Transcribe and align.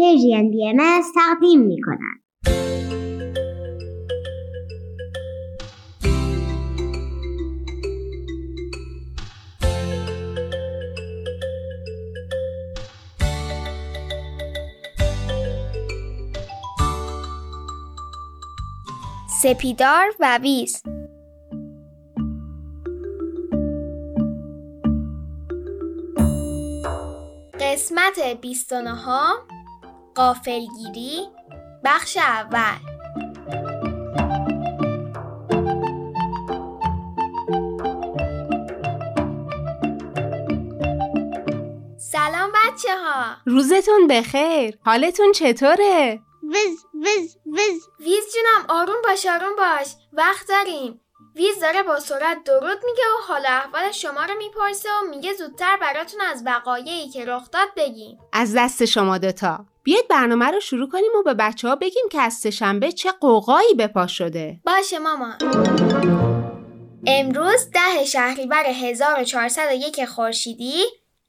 پرژین 0.00 0.50
بی 0.50 0.72
تقدیم 1.14 1.60
می 1.60 1.80
کنند. 1.82 2.20
سپیدار 19.42 20.06
و 20.20 20.38
ویز 20.42 20.82
قسمت 27.60 28.40
29 28.40 29.59
قافلگیری 30.20 31.28
بخش 31.84 32.16
اول. 32.16 32.78
سلام 41.98 42.50
بچه 42.52 42.96
ها 42.96 43.36
روزتون 43.46 44.06
بخیر. 44.08 44.78
حالتون 44.84 45.32
چطوره؟ 45.32 46.20
وز 46.50 46.84
وز 46.94 47.36
وز 47.46 47.88
ویز 48.00 48.24
جونم 48.34 48.64
آروم 48.68 49.02
باش 49.04 49.26
آروم 49.26 49.56
باش. 49.56 49.94
وقت 50.12 50.48
داریم. 50.48 51.00
ویز 51.36 51.60
داره 51.60 51.82
با 51.82 52.00
سرعت 52.00 52.44
درود 52.44 52.78
میگه 52.84 53.02
و 53.18 53.26
حال 53.28 53.46
احوال 53.46 53.90
شما 53.92 54.24
رو 54.24 54.34
می‌پرسه 54.38 54.88
و 54.88 55.10
میگه 55.10 55.32
زودتر 55.32 55.76
براتون 55.80 56.20
از 56.20 56.42
وقایعی 56.46 57.08
که 57.08 57.24
رخ 57.24 57.50
داد 57.50 57.68
بگیم. 57.76 58.18
از 58.32 58.56
دست 58.56 58.84
شما 58.84 59.18
دوتا. 59.18 59.64
بیاید 59.90 60.08
برنامه 60.08 60.46
رو 60.46 60.60
شروع 60.60 60.88
کنیم 60.88 61.10
و 61.18 61.22
به 61.22 61.34
بچه 61.34 61.68
ها 61.68 61.76
بگیم 61.76 62.04
که 62.10 62.20
از 62.20 62.34
سهشنبه 62.34 62.92
چه 62.92 63.12
قوقایی 63.12 63.74
به 63.74 63.86
پا 63.86 64.06
شده. 64.06 64.60
باشه 64.64 64.98
مامان 64.98 65.36
امروز 67.06 67.70
ده 67.70 68.04
شهریور 68.04 68.64
1401 68.64 70.04
خورشیدی 70.04 70.82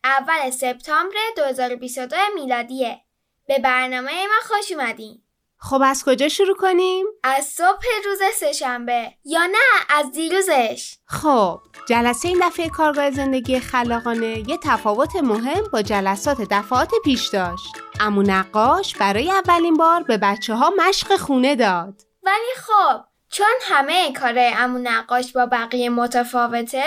اول 0.03 0.49
سپتامبر 0.49 1.15
2022 1.37 2.15
میلادیه. 2.35 3.01
به 3.47 3.59
برنامه 3.59 4.11
ما 4.11 4.55
خوش 4.55 4.71
اومدین. 4.71 5.21
خب 5.57 5.81
از 5.85 6.03
کجا 6.05 6.29
شروع 6.29 6.55
کنیم؟ 6.55 7.05
از 7.23 7.45
صبح 7.45 7.85
روز 8.05 8.19
سهشنبه 8.35 9.13
یا 9.25 9.45
نه 9.45 9.97
از 9.99 10.11
دیروزش. 10.11 10.95
خب 11.05 11.59
جلسه 11.87 12.27
این 12.27 12.39
دفعه 12.47 12.69
کارگاه 12.69 13.11
زندگی 13.11 13.59
خلاقانه 13.59 14.49
یه 14.49 14.57
تفاوت 14.63 15.15
مهم 15.15 15.63
با 15.73 15.81
جلسات 15.81 16.37
دفعات 16.51 16.91
پیش 17.03 17.27
داشت. 17.27 17.90
امو 18.03 18.23
نقاش 18.23 18.95
برای 18.95 19.31
اولین 19.31 19.73
بار 19.73 20.03
به 20.03 20.17
بچه 20.17 20.53
ها 20.53 20.73
مشق 20.77 21.15
خونه 21.15 21.55
داد. 21.55 22.01
ولی 22.23 22.53
خب 22.57 23.01
چون 23.29 23.55
همه 23.61 24.13
کار 24.13 24.33
امو 24.37 24.77
نقاش 24.77 25.31
با 25.31 25.45
بقیه 25.45 25.89
متفاوته 25.89 26.83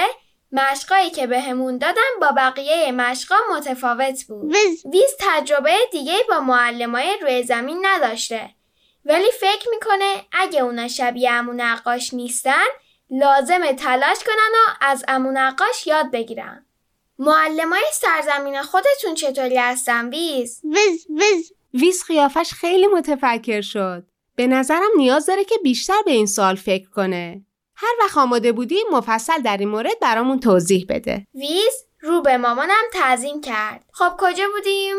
مشقایی 0.52 1.10
که 1.10 1.26
بهمون 1.26 1.78
دادن 1.78 2.02
با 2.20 2.28
بقیه 2.36 2.92
مشقا 2.92 3.36
متفاوت 3.56 4.24
بود. 4.28 4.44
وز 4.44 4.86
ویز 4.92 5.10
تجربه 5.20 5.74
دیگه 5.92 6.16
با 6.28 6.40
معلمای 6.40 7.16
روی 7.22 7.42
زمین 7.42 7.86
نداشته. 7.86 8.50
ولی 9.04 9.30
فکر 9.40 9.68
می‌کنه 9.70 10.14
اگه 10.32 10.60
اونا 10.60 10.88
شبیه 10.88 11.30
امو 11.32 11.52
نقاش 11.52 12.14
نیستن 12.14 12.64
لازم 13.10 13.72
تلاش 13.72 14.18
کنن 14.26 14.52
و 14.54 14.74
از 14.80 15.04
امو 15.08 15.30
نقاش 15.32 15.86
یاد 15.86 16.10
بگیرن. 16.10 16.66
معلمای 17.18 17.84
سرزمین 17.92 18.62
خودتون 18.62 19.14
چطوری 19.14 19.58
هستن 19.58 20.08
ویز؟ 20.08 20.60
وز 20.64 21.06
وز 21.16 21.52
ویز 21.74 22.04
قیافش 22.04 22.52
خیلی 22.52 22.86
متفکر 22.86 23.60
شد. 23.60 24.06
به 24.36 24.46
نظرم 24.46 24.90
نیاز 24.96 25.26
داره 25.26 25.44
که 25.44 25.54
بیشتر 25.62 26.02
به 26.04 26.10
این 26.10 26.26
سوال 26.26 26.54
فکر 26.54 26.90
کنه. 26.90 27.46
هر 27.76 27.94
وقت 28.00 28.18
آماده 28.18 28.52
بودی 28.52 28.78
مفصل 28.92 29.42
در 29.42 29.56
این 29.56 29.68
مورد 29.68 30.00
برامون 30.00 30.40
توضیح 30.40 30.86
بده. 30.88 31.26
ویز 31.34 31.84
رو 32.00 32.22
به 32.22 32.36
مامانم 32.36 32.82
تعظیم 32.92 33.40
کرد. 33.40 33.84
خب 33.92 34.12
کجا 34.18 34.44
بودیم؟ 34.54 34.96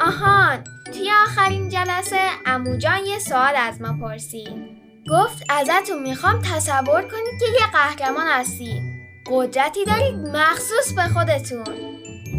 آهان 0.00 0.64
توی 0.92 1.10
آخرین 1.26 1.68
جلسه 1.68 2.20
اموجان 2.46 3.06
یه 3.06 3.18
سوال 3.18 3.56
از 3.56 3.80
ما 3.80 3.96
پرسید. 4.00 4.77
گفت 5.10 5.42
ازتون 5.48 6.02
می‌خوام 6.02 6.42
تصور 6.42 7.02
کنید 7.02 7.40
که 7.40 7.46
یه 7.46 7.66
قهرمان 7.72 8.26
هستید 8.26 8.82
قدرتی 9.26 9.84
دارید؟ 9.84 10.14
مخصوص 10.14 10.92
به 10.92 11.02
خودتون. 11.02 11.64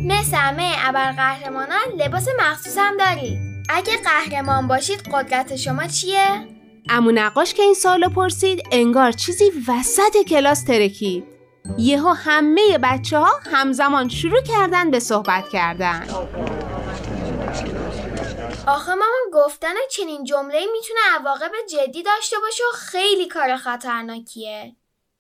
مثل 0.06 0.38
همه 0.38 0.74
ابرقهرمانان 0.80 1.88
لباس 1.98 2.28
مخصوص 2.40 2.78
هم 2.78 2.98
دارید. 2.98 3.38
اگه 3.70 3.94
قهرمان 4.04 4.68
باشید 4.68 5.02
قدرت 5.14 5.56
شما 5.56 5.88
چیه؟ 5.88 6.48
امو 6.90 7.12
نقاش 7.12 7.54
که 7.54 7.64
این 7.64 7.74
سالو 7.74 8.10
پرسید 8.10 8.62
انگار 8.72 9.12
چیزی 9.12 9.52
وسط 9.68 10.18
کلاس 10.28 10.64
ترکید. 10.64 11.24
یهو 11.78 12.10
همه 12.10 12.78
بچه 12.84 13.18
ها 13.18 13.32
همزمان 13.52 14.10
شروع 14.10 14.42
کردن 14.42 14.92
به 14.92 15.00
صحبت 15.00 15.50
کردن. 15.50 16.08
آخه 18.68 18.92
مامان 18.96 19.30
گفتن 19.34 19.74
چنین 19.92 20.24
جمله 20.24 20.66
می‌تونه 20.74 21.00
عواقب 21.12 21.52
جدی 21.70 22.04
داشته 22.04 22.36
باشه 22.40 22.64
و 22.64 22.76
خیلی 22.76 23.28
کار 23.28 23.58
خطرناکیه. 23.58 24.76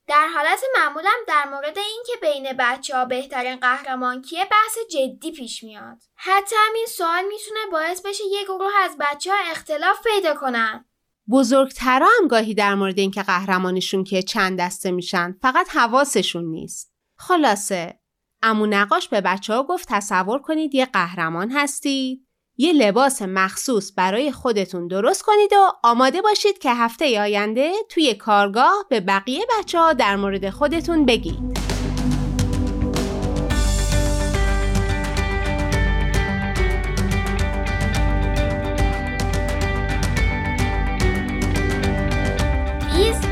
در 0.08 0.28
حالت 0.28 0.64
معمولم 0.78 1.18
در 1.28 1.50
مورد 1.50 1.78
اینکه 1.78 2.14
بین 2.22 2.54
بچه 2.60 2.96
ها 2.96 3.06
بهترین 3.06 3.56
قهرمان 3.56 4.22
کیه 4.22 4.46
بحث 4.46 4.78
جدی 4.92 5.32
پیش 5.32 5.64
میاد. 5.64 5.98
حتی 6.16 6.56
همین 6.68 6.86
سوال 6.86 7.24
می‌تونه 7.26 7.60
باعث 7.72 8.02
بشه 8.02 8.24
یک 8.32 8.46
گروه 8.46 8.72
از 8.84 8.96
بچه 9.00 9.32
ها 9.32 9.38
اختلاف 9.52 9.98
پیدا 10.04 10.34
کنن. 10.34 10.86
بزرگترا 11.32 12.08
هم 12.22 12.28
گاهی 12.28 12.54
در 12.54 12.76
مورد 12.76 13.00
اینکه 13.00 13.24
قهرمانشون 13.24 14.04
که 14.04 14.22
چند 14.22 14.60
دسته 14.60 14.92
میشن 14.92 15.38
فقط 15.42 15.70
حواسشون 15.70 16.46
نیست 16.46 16.94
خلاصه 17.18 18.00
امو 18.42 18.66
نقاش 18.66 19.08
به 19.10 19.22
بچه 19.22 19.54
ها 19.54 19.64
گفت 19.64 19.88
تصور 19.92 20.40
کنید 20.40 20.76
یه 20.76 20.86
قهرمان 20.86 21.52
هستید 21.52 22.29
یه 22.62 22.74
لباس 22.74 23.22
مخصوص 23.22 23.92
برای 23.96 24.32
خودتون 24.32 24.88
درست 24.88 25.24
کنید 25.24 25.54
و 25.54 25.72
آماده 25.84 26.22
باشید 26.22 26.58
که 26.58 26.74
هفته 26.74 27.22
آینده 27.22 27.72
توی 27.90 28.14
کارگاه 28.14 28.86
به 28.90 29.00
بقیه 29.00 29.46
بچه 29.60 29.80
ها 29.80 29.94
در 29.94 30.16
مورد 30.16 30.50
خودتون 30.50 31.06
بگید. 31.06 31.60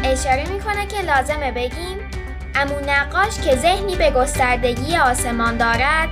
اشاره 0.04 0.50
می‌کنه 0.52 0.88
که 0.88 1.02
لازمه 1.02 1.52
بگیم 1.52 1.98
امو 2.56 2.76
نقاش 2.88 3.40
که 3.40 3.56
ذهنی 3.56 3.96
به 3.96 4.12
گستردگی 4.12 4.98
آسمان 4.98 5.58
دارد 5.58 6.10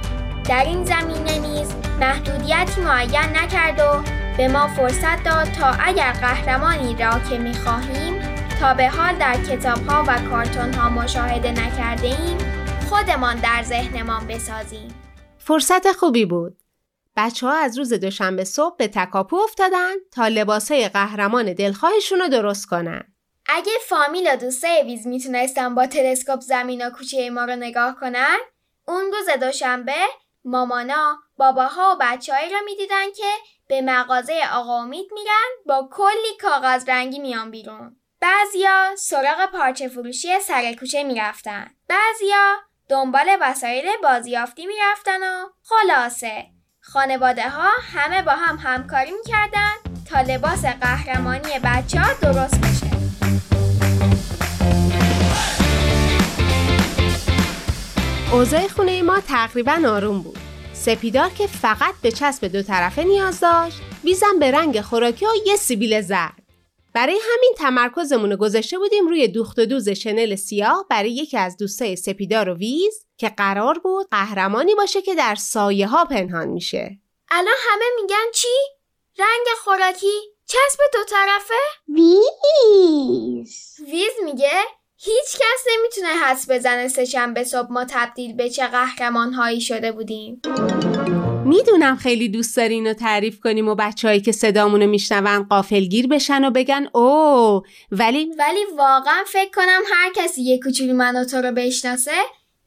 در 0.49 0.63
این 0.63 0.85
زمینه 0.85 1.39
نیز 1.39 1.73
محدودیتی 1.99 2.81
معین 2.81 3.37
نکرد 3.37 3.79
و 3.79 4.03
به 4.37 4.47
ما 4.47 4.67
فرصت 4.67 5.23
داد 5.23 5.47
تا 5.51 5.67
اگر 5.79 6.11
قهرمانی 6.11 6.95
را 6.95 7.19
که 7.29 7.37
می‌خواهیم 7.37 8.21
تا 8.59 8.73
به 8.73 8.89
حال 8.89 9.15
در 9.15 9.43
کتاب 9.43 9.87
ها 9.87 10.03
و 10.07 10.29
کارتون 10.29 10.73
ها 10.73 10.89
مشاهده 10.89 11.51
نکرده 11.51 12.07
ایم 12.07 12.37
خودمان 12.89 13.35
در 13.35 13.63
ذهنمان 13.63 14.27
بسازیم. 14.27 14.87
فرصت 15.37 15.91
خوبی 15.91 16.25
بود. 16.25 16.57
بچه 17.17 17.47
ها 17.47 17.53
از 17.53 17.77
روز 17.77 17.93
دوشنبه 17.93 18.43
صبح 18.43 18.75
به 18.77 18.87
تکاپو 18.87 19.35
افتادن 19.35 19.93
تا 20.11 20.27
لباسای 20.27 20.89
قهرمان 20.89 21.53
دلخواهشون 21.53 22.19
رو 22.19 22.27
درست 22.27 22.65
کنن. 22.65 23.03
اگه 23.47 23.71
فامیل 23.89 24.27
و 24.33 24.35
دوستای 24.35 24.83
ویز 24.83 25.07
می‌تونستن 25.07 25.75
با 25.75 25.87
تلسکوپ 25.87 26.39
زمین 26.39 26.87
و 26.87 26.89
کوچه 26.89 27.29
ما 27.29 27.45
رو 27.45 27.55
نگاه 27.55 27.95
کنن 27.99 28.37
اون 28.87 29.03
روز 29.11 29.39
دوشنبه 29.39 29.93
مامانا 30.45 31.17
باباها 31.37 31.95
و 31.95 31.97
بچههایی 32.01 32.49
را 32.49 32.59
می‌دیدن 32.65 33.11
که 33.17 33.31
به 33.67 33.81
مغازه 33.81 34.41
آقا 34.53 34.81
امید 34.81 35.07
میرن 35.13 35.49
با 35.65 35.89
کلی 35.91 36.37
کاغذ 36.41 36.89
رنگی 36.89 37.19
میان 37.19 37.51
بیرون. 37.51 37.95
بعضیا 38.21 38.95
سراغ 38.97 39.45
پارچه 39.45 39.87
فروشی 39.87 40.39
سر 40.39 40.73
کوچه 40.73 41.03
می‌رفتن. 41.03 41.71
بعضیا 41.87 42.55
دنبال 42.89 43.37
وسایل 43.41 43.85
بازیافتی 44.03 44.65
می‌رفتن 44.65 45.23
و 45.23 45.49
خلاصه. 45.63 46.45
خانواده 46.81 47.49
ها 47.49 47.69
همه 47.93 48.21
با 48.21 48.31
هم 48.31 48.57
همکاری 48.57 49.11
می‌کردن 49.11 49.73
تا 50.09 50.21
لباس 50.21 50.65
قهرمانی 50.65 51.59
بچه 51.63 51.99
ها 51.99 52.13
درست 52.13 52.61
بشه. 52.61 52.94
اوضاع 58.35 58.67
خونه 58.67 59.01
ما 59.01 59.19
تقریبا 59.19 59.81
آروم 59.87 60.21
بود 60.21 60.37
سپیدار 60.73 61.29
که 61.29 61.47
فقط 61.47 61.93
به 62.01 62.11
چسب 62.11 62.47
دو 62.47 62.61
طرفه 62.61 63.03
نیاز 63.03 63.39
داشت 63.39 63.77
ویزم 64.03 64.39
به 64.39 64.51
رنگ 64.51 64.81
خوراکی 64.81 65.25
و 65.25 65.29
یه 65.45 65.55
سیبیل 65.55 66.01
زرد 66.01 66.41
برای 66.93 67.19
همین 67.33 67.53
تمرکزمون 67.57 68.31
رو 68.31 68.37
گذاشته 68.37 68.77
بودیم 68.77 69.07
روی 69.07 69.27
دوخت 69.27 69.59
و 69.59 69.65
دوز 69.65 69.89
شنل 69.89 70.35
سیاه 70.35 70.85
برای 70.89 71.11
یکی 71.11 71.37
از 71.37 71.57
دوستای 71.57 71.95
سپیدار 71.95 72.49
و 72.49 72.53
ویز 72.53 73.05
که 73.17 73.29
قرار 73.29 73.79
بود 73.79 74.07
قهرمانی 74.11 74.75
باشه 74.75 75.01
که 75.01 75.15
در 75.15 75.35
سایه 75.35 75.87
ها 75.87 76.05
پنهان 76.05 76.47
میشه. 76.47 76.99
الان 77.31 77.55
همه 77.69 77.85
میگن 78.01 78.31
چی؟ 78.33 78.57
رنگ 79.19 79.47
خوراکی؟ 79.63 80.35
چسب 80.45 80.79
دو 80.93 80.99
طرفه؟ 81.03 81.53
ویز 81.87 83.75
ویز 83.91 84.13
میگه 84.25 84.51
هیچ 85.05 85.35
کس 85.35 85.65
نمی‌تونه 85.73 86.07
حدس 86.07 86.49
بزنه 86.49 86.87
سهشنبه 86.87 87.43
صبح 87.43 87.71
ما 87.71 87.85
تبدیل 87.89 88.33
به 88.33 88.49
چه 88.49 88.67
قهرمان 88.67 89.33
هایی 89.33 89.61
شده 89.61 89.91
بودیم. 89.91 90.41
می‌دونم 91.45 91.95
خیلی 91.95 92.29
دوست 92.29 92.57
دارین 92.57 92.87
رو 92.87 92.93
تعریف 92.93 93.39
کنیم 93.39 93.67
و 93.67 93.75
بچههایی 93.75 94.21
که 94.21 94.31
صدامونو 94.31 94.87
میشنون 94.87 95.43
قافلگیر 95.43 96.07
بشن 96.07 96.45
و 96.45 96.51
بگن 96.51 96.87
او 96.93 97.61
ولی 97.91 98.33
ولی 98.39 98.65
واقعا 98.77 99.23
فکر 99.27 99.51
کنم 99.51 99.81
هر 99.93 100.11
کسی 100.15 100.41
یه 100.41 100.59
کوچولو 100.59 100.93
من 100.93 101.15
و 101.15 101.25
تو 101.25 101.37
رو 101.37 101.51
بشناسه 101.51 102.11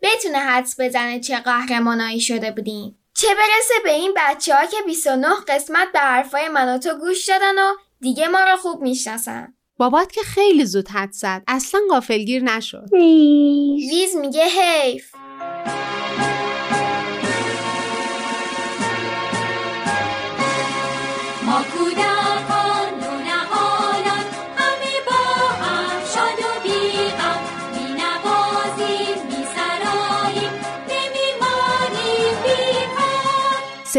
بتونه 0.02 0.38
حدس 0.38 0.80
بزنه 0.80 1.20
چه 1.20 1.36
قهرمانایی 1.36 2.20
شده 2.20 2.50
بودیم. 2.50 2.98
چه 3.14 3.28
برسه 3.28 3.74
به 3.84 3.92
این 3.92 4.14
بچه 4.16 4.54
ها 4.54 4.66
که 4.66 4.76
29 4.86 5.28
قسمت 5.48 5.88
به 5.92 5.98
حرفای 5.98 6.48
من 6.48 6.74
و 6.74 6.78
تو 6.78 6.98
گوش 6.98 7.28
دادن 7.28 7.58
و 7.58 7.74
دیگه 8.00 8.28
ما 8.28 8.40
رو 8.40 8.56
خوب 8.56 8.82
می‌شناسن. 8.82 9.57
بابات 9.78 10.12
که 10.12 10.20
خیلی 10.20 10.64
زود 10.64 10.88
حد 10.88 11.12
زد. 11.12 11.42
اصلا 11.48 11.80
قافلگیر 11.90 12.42
نشد. 12.42 12.88
ویز 12.92 13.90
ویز 13.90 14.16
میگه 14.16 14.44
حیف. 14.44 15.14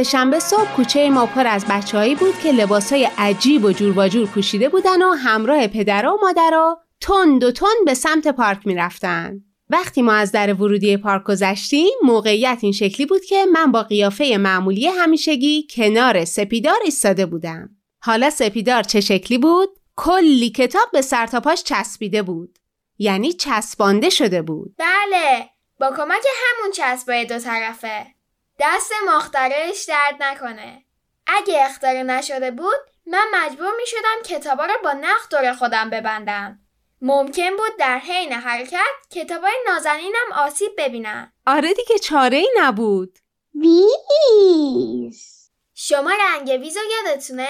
سهشنبه 0.03 0.39
صبح 0.39 0.75
کوچه 0.75 1.09
ما 1.09 1.25
پر 1.25 1.47
از 1.47 1.65
بچههایی 1.69 2.15
بود 2.15 2.39
که 2.39 2.51
لباسای 2.51 3.09
عجیب 3.17 3.65
و 3.65 3.71
جور 3.71 3.99
و 3.99 4.07
جور 4.07 4.27
پوشیده 4.27 4.69
بودن 4.69 5.01
و 5.01 5.11
همراه 5.11 5.67
پدر 5.67 6.05
و 6.05 6.17
مادرها 6.21 6.81
تند 7.01 7.43
و 7.43 7.51
تند 7.51 7.85
به 7.85 7.93
سمت 7.93 8.27
پارک 8.27 8.67
می‌رفتن. 8.67 9.39
وقتی 9.69 10.01
ما 10.01 10.13
از 10.13 10.31
در 10.31 10.53
ورودی 10.53 10.97
پارک 10.97 11.23
گذشتیم 11.23 11.89
موقعیت 12.03 12.57
این 12.61 12.71
شکلی 12.71 13.05
بود 13.05 13.25
که 13.25 13.45
من 13.45 13.71
با 13.71 13.83
قیافه 13.83 14.37
معمولی 14.37 14.87
همیشگی 14.87 15.67
کنار 15.75 16.25
سپیدار 16.25 16.79
ایستاده 16.85 17.25
بودم. 17.25 17.69
حالا 18.01 18.29
سپیدار 18.29 18.83
چه 18.83 19.01
شکلی 19.01 19.37
بود؟ 19.37 19.69
کلی 19.95 20.49
کتاب 20.49 20.89
به 20.93 21.01
سرتاپاش 21.01 21.63
چسبیده 21.63 22.21
بود. 22.21 22.59
یعنی 22.97 23.33
چسبانده 23.33 24.09
شده 24.09 24.41
بود. 24.41 24.75
بله 24.77 25.49
با 25.79 25.89
کمک 25.97 26.23
همون 26.45 26.71
چسبای 26.71 27.25
دو 27.25 27.39
طرفه. 27.39 28.18
دست 28.59 28.91
مخترعش 29.07 29.85
درد 29.85 30.23
نکنه. 30.23 30.83
اگه 31.27 31.65
اختراع 31.65 32.01
نشده 32.01 32.51
بود 32.51 32.77
من 33.05 33.27
مجبور 33.33 33.75
می 33.77 33.87
شدم 33.87 34.23
کتابا 34.25 34.65
رو 34.65 34.73
با 34.83 34.93
نخ 34.93 35.29
دور 35.29 35.53
خودم 35.53 35.89
ببندم. 35.89 36.59
ممکن 37.01 37.49
بود 37.57 37.77
در 37.79 37.97
حین 37.97 38.33
حرکت 38.33 38.79
کتابای 39.11 39.53
نازنینم 39.67 40.31
آسیب 40.35 40.71
ببینن. 40.77 41.33
آره 41.47 41.73
دیگه 41.73 41.99
چاره 41.99 42.37
ای 42.37 42.49
نبود. 42.57 43.19
ویز 43.55 45.51
شما 45.73 46.11
رنگ 46.11 46.47
ویزو 46.61 46.79
یادتونه؟ 46.91 47.49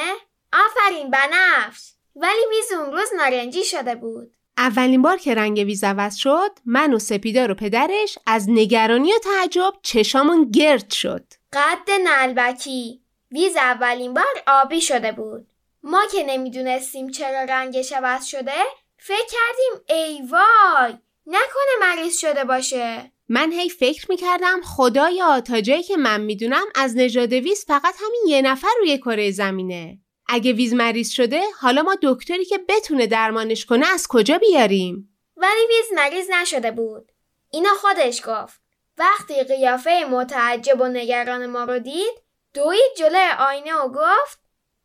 آفرین 0.54 1.12
بنفش. 1.12 1.94
ولی 2.16 2.42
ویز 2.50 2.72
اون 2.72 2.92
روز 2.92 3.14
نارنجی 3.18 3.64
شده 3.64 3.96
بود. 3.96 4.36
اولین 4.60 5.02
بار 5.02 5.18
که 5.18 5.36
رنگ 5.36 5.58
ویز 5.58 5.84
عوض 5.84 6.16
شد 6.16 6.60
من 6.66 6.94
و 6.94 7.00
سپیدار 7.00 7.52
و 7.52 7.56
پدرش 7.56 8.18
از 8.26 8.50
نگرانی 8.50 9.14
و 9.14 9.20
تعجب 9.24 9.74
چشامون 9.84 10.52
گرد 10.52 10.92
شد. 10.92 11.24
قد 11.54 11.92
نلبکی 12.04 13.02
ویز 13.32 13.56
اولین 13.58 14.14
بار 14.14 14.44
آبی 14.48 14.82
شده 14.82 15.12
بود. 15.12 15.48
ما 15.84 16.02
که 16.12 16.24
نمی‌دونستیم 16.24 17.12
چرا 17.12 17.44
رنگش 17.44 17.94
عوض 17.94 18.26
شده 18.26 18.52
فکر 18.98 19.28
کردیم 19.32 19.98
ای 19.98 20.22
وای 20.22 20.94
نکنه 21.28 21.74
مریض 21.82 22.18
شده 22.18 22.44
باشه. 22.44 23.12
من 23.30 23.52
هی 23.52 23.70
فکر 23.70 24.06
می‌کردم 24.10 24.62
خدایا 24.62 25.42
تا 25.42 25.62
جایی 25.62 25.84
که 25.84 25.98
من 25.98 26.22
می‌دونم 26.22 26.66
از 26.76 26.98
نژاد 26.98 27.34
ویز 27.34 27.66
فقط 27.66 27.96
همین 28.06 28.24
یه 28.28 28.42
نفر 28.42 28.68
روی 28.80 28.98
کره 28.98 29.32
زمینه. 29.32 29.98
اگه 30.32 30.54
ویز 30.54 30.74
مریض 30.74 31.10
شده 31.10 31.42
حالا 31.62 31.82
ما 31.82 31.96
دکتری 32.04 32.46
که 32.46 32.58
بتونه 32.58 33.08
درمانش 33.08 33.66
کنه 33.66 33.88
از 33.88 34.08
کجا 34.10 34.38
بیاریم؟ 34.38 35.18
ولی 35.38 35.68
ویز 35.70 36.00
مریض 36.00 36.30
نشده 36.30 36.72
بود. 36.72 37.12
اینا 37.52 37.70
خودش 37.82 38.22
گفت. 38.26 38.62
وقتی 38.98 39.44
قیافه 39.44 40.06
متعجب 40.10 40.82
و 40.82 40.88
نگران 40.88 41.46
ما 41.46 41.64
رو 41.64 41.80
دید 41.80 42.14
دوید 42.54 42.92
جلوی 42.98 43.30
آینه 43.40 43.76
و 43.76 43.90
گفت 43.90 44.40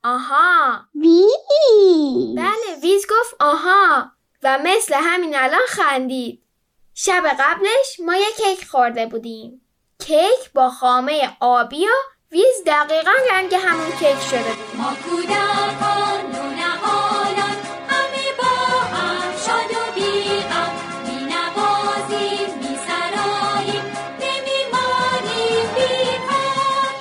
آها. 0.05 0.81
ویز 0.95 2.37
بله 2.37 2.81
ویز 2.83 3.07
گفت 3.11 3.37
آها. 3.41 4.11
و 4.43 4.59
مثل 4.65 4.95
همین 4.95 5.37
الان 5.37 5.67
خندید. 5.69 6.43
شب 6.95 7.23
قبلش 7.41 8.01
ما 8.05 8.17
یه 8.17 8.33
کیک 8.37 8.67
خورده 8.69 9.07
بودیم. 9.07 9.61
کیک 9.99 10.53
با 10.55 10.71
خامه 10.71 11.37
آبی 11.41 11.87
و 11.87 12.14
ویز 12.35 12.63
دقیقا 12.67 13.11
رنگ 13.31 13.55
همون 13.55 13.91
کیک 13.91 14.21
شده 14.31 14.43
بود 14.43 14.77
ما 14.79 14.97
کودکان 15.05 16.21
نونهالان 16.33 17.57
همه 17.89 18.27
با 18.39 18.45
هم 18.97 19.33
شاد 19.47 19.71
و 19.71 19.95
بیغم 19.95 20.73
می 21.07 21.25
نوازیم 21.25 22.59
می 22.59 22.79
سراییم 22.87 23.85
نمیمانیم 24.21 25.75
بیکار 25.75 26.95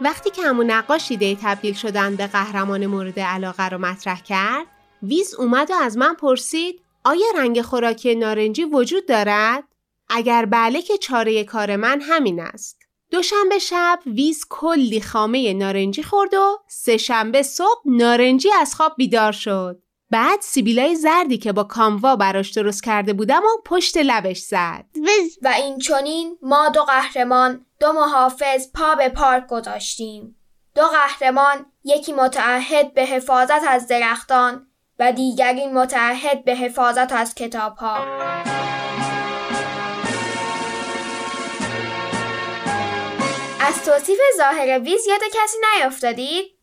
وقتی 0.00 0.30
که 0.30 0.42
همون 0.42 0.70
نقاش 0.70 1.10
ایده 1.10 1.38
تبدیل 1.42 1.74
شدن 1.74 2.16
به 2.16 2.26
قهرمان 2.26 2.86
مورد 2.86 3.20
علاقه 3.20 3.68
رو 3.68 3.78
مطرح 3.78 4.22
کرد 4.22 4.66
ویز 5.02 5.34
اومد 5.34 5.70
و 5.70 5.74
از 5.74 5.96
من 5.96 6.14
پرسید 6.14 6.82
آیا 7.04 7.26
رنگ 7.36 7.62
خوراکی 7.62 8.14
نارنجی 8.14 8.64
وجود 8.64 9.08
دارد؟ 9.08 9.64
اگر 10.08 10.44
بله 10.44 10.82
که 10.82 10.98
چاره 10.98 11.44
کار 11.44 11.76
من 11.76 12.00
همین 12.00 12.40
است. 12.40 12.79
دوشنبه 13.10 13.58
شب 13.58 13.98
ویز 14.06 14.44
کلی 14.50 15.00
خامه 15.00 15.54
نارنجی 15.54 16.02
خورد 16.02 16.34
و 16.34 16.58
سه 16.66 16.96
شنبه 16.96 17.42
صبح 17.42 17.80
نارنجی 17.84 18.48
از 18.60 18.74
خواب 18.74 18.94
بیدار 18.96 19.32
شد. 19.32 19.82
بعد 20.10 20.40
سیبیلای 20.40 20.96
زردی 20.96 21.38
که 21.38 21.52
با 21.52 21.64
کاموا 21.64 22.16
براش 22.16 22.50
درست 22.50 22.84
کرده 22.84 23.12
بودم 23.12 23.42
و 23.42 23.62
پشت 23.64 23.96
لبش 23.96 24.38
زد. 24.38 24.84
ویز 24.94 25.38
و 25.42 25.48
این 25.48 25.78
چونین 25.78 26.38
ما 26.42 26.68
دو 26.68 26.82
قهرمان 26.82 27.66
دو 27.80 27.92
محافظ 27.92 28.72
پا 28.74 28.94
به 28.94 29.08
پارک 29.08 29.46
گذاشتیم 29.46 30.36
دو 30.74 30.82
قهرمان 30.82 31.66
یکی 31.84 32.12
متعهد 32.12 32.94
به 32.94 33.04
حفاظت 33.04 33.62
از 33.68 33.88
درختان 33.88 34.66
و 34.98 35.12
دیگری 35.12 35.66
متعهد 35.66 36.44
به 36.44 36.54
حفاظت 36.54 37.12
از 37.12 37.34
کتابها 37.34 38.04
از 43.70 43.84
توصیف 43.84 44.18
ظاهر 44.36 44.78
ویز 44.78 45.06
یاد 45.06 45.20
کسی 45.32 45.58
نیافتادید؟ 45.76 46.58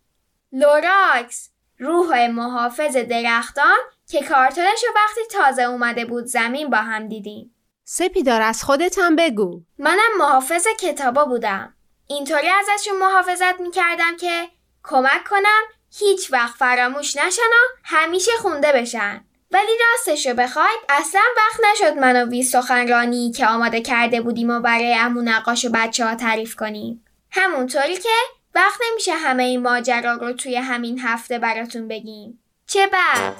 لوراکس 0.52 1.50
روح 1.80 2.28
محافظ 2.28 2.98
درختان 2.98 3.78
که 4.10 4.24
کارتونش 4.24 4.84
رو 4.84 4.94
وقتی 4.96 5.22
تازه 5.32 5.62
اومده 5.62 6.06
بود 6.06 6.26
زمین 6.26 6.70
با 6.70 6.78
هم 6.78 7.08
دیدیم 7.08 7.56
سپیدار 7.84 8.42
از 8.42 8.64
خودت 8.64 9.00
هم 9.00 9.16
بگو. 9.16 9.62
منم 9.80 10.18
محافظ 10.18 10.68
کتابا 10.80 11.26
بودم. 11.26 11.74
اینطوری 12.08 12.50
ازشون 12.50 12.98
محافظت 12.98 13.60
می‌کردم 13.60 14.18
که 14.18 14.48
کمک 14.84 15.24
کنم 15.30 15.64
هیچ 16.00 16.34
وقت 16.34 16.56
فراموش 16.56 17.16
نشن 17.16 17.42
و 17.42 17.78
همیشه 17.84 18.32
خونده 18.42 18.74
بشن. 18.74 19.27
ولی 19.52 19.72
راستشو 19.92 20.34
بخواید 20.34 20.80
اصلا 20.90 21.22
وقت 21.38 21.62
نشد 21.72 21.98
من 21.98 22.24
و 22.24 22.30
ویز 22.30 22.44
سخنرانی 22.44 23.32
که 23.32 23.48
آماده 23.48 23.82
کرده 23.82 24.22
بودیم 24.22 24.50
و 24.50 24.60
برای 24.60 24.96
عمو 25.00 25.22
نقاش 25.22 25.66
و 25.66 25.70
بچه 25.74 26.06
ها 26.06 26.16
تعریف 26.16 26.56
کنیم. 26.56 27.06
همونطوری 27.32 27.96
که 27.96 28.10
وقت 28.56 28.80
نمیشه 28.92 29.14
همه 29.14 29.44
این 29.44 29.62
ماجرا 29.62 30.14
رو 30.14 30.34
توی 30.34 30.56
همین 30.56 31.00
هفته 31.00 31.40
براتون 31.40 31.88
بگیم. 31.88 32.40
چه 32.68 32.88
بعد؟ 32.88 33.34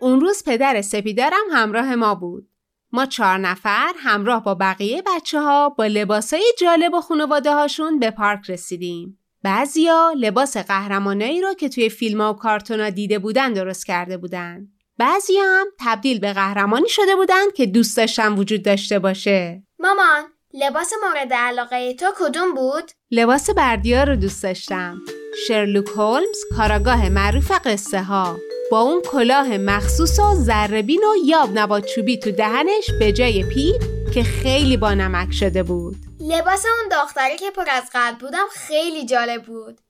اون 0.00 0.20
روز 0.20 0.44
پدر 0.44 0.82
سپیدارم 0.82 1.50
همراه 1.52 1.94
ما 1.94 2.14
بود. 2.14 2.48
ما 2.92 3.06
چهار 3.06 3.38
نفر 3.38 3.92
همراه 3.98 4.44
با 4.44 4.54
بقیه 4.54 5.02
بچه 5.02 5.40
ها 5.40 5.68
با 5.68 5.86
لباسای 5.86 6.54
جالب 6.58 6.94
و 6.94 7.00
خانواده 7.00 7.54
هاشون 7.54 7.98
به 7.98 8.10
پارک 8.10 8.50
رسیدیم. 8.50 9.19
بعضیا 9.42 10.12
لباس 10.16 10.56
قهرمانایی 10.56 11.40
رو 11.40 11.54
که 11.54 11.68
توی 11.68 11.88
فیلم 11.88 12.20
و 12.20 12.32
کارتونا 12.32 12.90
دیده 12.90 13.18
بودن 13.18 13.52
درست 13.52 13.86
کرده 13.86 14.16
بودن. 14.16 14.68
بعضیا 14.98 15.42
هم 15.44 15.66
تبدیل 15.80 16.18
به 16.18 16.32
قهرمانی 16.32 16.88
شده 16.88 17.16
بودن 17.16 17.50
که 17.56 17.66
دوست 17.66 17.96
داشتن 17.96 18.32
وجود 18.32 18.62
داشته 18.62 18.98
باشه. 18.98 19.62
مامان 19.78 20.24
لباس 20.54 20.92
مورد 21.04 21.32
علاقه 21.32 21.94
تو 21.94 22.06
کدوم 22.18 22.54
بود؟ 22.54 22.90
لباس 23.10 23.50
بردیا 23.50 24.04
رو 24.04 24.16
دوست 24.16 24.42
داشتم. 24.42 24.98
شرلوک 25.46 25.88
هولمز 25.88 26.38
کاراگاه 26.56 27.08
معروف 27.08 27.52
قصه 27.64 28.02
ها. 28.02 28.38
با 28.70 28.80
اون 28.80 29.02
کلاه 29.02 29.58
مخصوص 29.58 30.18
و 30.18 30.34
ذربین 30.34 31.00
و 31.00 31.26
یاب 31.26 31.58
نبات 31.58 31.86
چوبی 31.86 32.18
تو 32.18 32.30
دهنش 32.30 32.90
به 32.98 33.12
جای 33.12 33.44
پیر 33.44 33.74
که 34.14 34.22
خیلی 34.22 34.76
با 34.76 34.94
نمک 34.94 35.32
شده 35.32 35.62
بود. 35.62 36.09
لباس 36.30 36.64
اون 36.66 37.02
دختری 37.02 37.36
که 37.36 37.50
پر 37.50 37.70
از 37.70 37.90
قلب 37.92 38.18
بودم 38.18 38.46
خیلی 38.52 39.06
جالب 39.06 39.42
بود. 39.42 39.80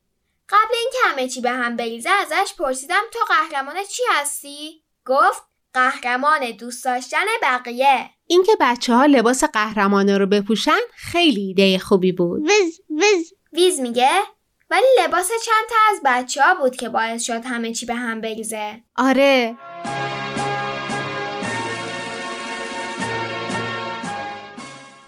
قبل 0.48 0.74
اینکه 0.80 0.98
همه 1.04 1.28
چی 1.28 1.40
به 1.40 1.50
هم 1.50 1.76
بریزه 1.76 2.10
ازش 2.10 2.54
پرسیدم 2.58 3.02
تو 3.12 3.18
قهرمان 3.28 3.74
چی 3.90 4.02
هستی؟ 4.10 4.82
گفت 5.06 5.42
قهرمان 5.74 6.50
دوست 6.50 6.84
داشتن 6.84 7.26
بقیه. 7.42 8.10
اینکه 8.26 8.52
بچه 8.60 8.94
ها 8.94 9.06
لباس 9.06 9.44
قهرمانه 9.44 10.18
رو 10.18 10.26
بپوشن 10.26 10.78
خیلی 10.94 11.40
ایده 11.40 11.78
خوبی 11.78 12.12
بود. 12.12 12.42
وز 12.42 12.80
وز 12.90 13.32
ویز 13.52 13.80
میگه 13.80 14.10
ولی 14.70 14.86
لباس 15.00 15.28
چند 15.28 15.68
تا 15.68 15.76
از 15.90 16.00
بچه 16.04 16.42
ها 16.42 16.54
بود 16.54 16.76
که 16.76 16.88
باعث 16.88 17.22
شد 17.22 17.44
همه 17.44 17.72
چی 17.72 17.86
به 17.86 17.94
هم 17.94 18.20
بریزه. 18.20 18.80
آره 18.96 19.56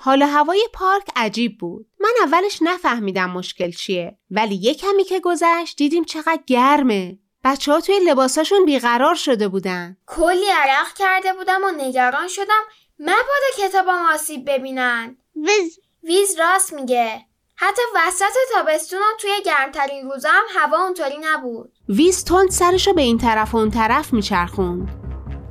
حال 0.05 0.23
و 0.23 0.27
هوای 0.27 0.69
پارک 0.73 1.07
عجیب 1.17 1.59
بود. 1.59 1.87
من 2.01 2.13
اولش 2.23 2.59
نفهمیدم 2.63 3.31
مشکل 3.31 3.71
چیه. 3.71 4.19
ولی 4.31 4.55
یه 4.55 4.75
کمی 4.75 5.05
که 5.05 5.21
گذشت 5.21 5.77
دیدیم 5.77 6.05
چقدر 6.05 6.41
گرمه. 6.47 7.19
بچه 7.45 7.73
ها 7.73 7.81
توی 7.81 8.01
لباساشون 8.01 8.65
بیقرار 8.65 9.15
شده 9.15 9.49
بودن. 9.49 9.97
کلی 10.07 10.47
عرق 10.53 10.95
کرده 10.99 11.33
بودم 11.33 11.61
و 11.65 11.71
نگران 11.71 12.29
شدم 12.29 12.63
مبادا 12.99 13.69
کتابم 13.69 14.03
آسیب 14.15 14.51
ببینن. 14.51 15.17
وز 15.37 15.79
ویز 16.03 16.39
راست 16.39 16.73
میگه. 16.73 17.21
حتی 17.57 17.83
وسط 17.97 18.35
تابستون 18.55 18.99
و 18.99 19.17
توی 19.21 19.31
گرمترین 19.45 20.11
روزا 20.11 20.29
هم 20.29 20.45
هوا 20.61 20.85
اونطوری 20.85 21.17
نبود. 21.21 21.73
ویز 21.89 22.25
تند 22.25 22.51
سرشو 22.51 22.93
به 22.93 23.03
این 23.03 23.19
طرف 23.19 23.55
و 23.55 23.59
اون 23.59 23.71
طرف 23.71 24.13
میچرخوند. 24.13 24.89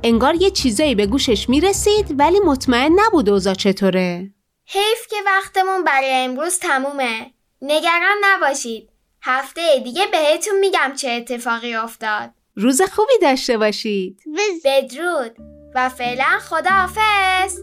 انگار 0.04 0.34
یه 0.34 0.50
چیزایی 0.50 0.94
به 0.94 1.06
گوشش 1.06 1.48
می‌رسید 1.48 2.20
ولی 2.20 2.40
مطمئن 2.40 2.92
نبود 2.96 3.28
اوضاع 3.28 3.54
چطوره. 3.54 4.30
حیف 4.66 5.06
که 5.10 5.16
وقتمون 5.26 5.84
برای 5.84 6.10
امروز 6.10 6.58
تمومه. 6.58 7.30
نگران 7.62 8.16
نباشید. 8.24 8.88
هفته 9.22 9.80
دیگه 9.84 10.06
بهتون 10.06 10.58
میگم 10.60 10.92
چه 10.96 11.10
اتفاقی 11.10 11.74
افتاد. 11.74 12.30
روز 12.56 12.82
خوبی 12.82 13.12
داشته 13.22 13.58
باشید. 13.58 14.20
بدرود 14.64 15.36
و 15.74 15.88
فعلا 15.88 16.38
خداحافظ. 16.38 17.58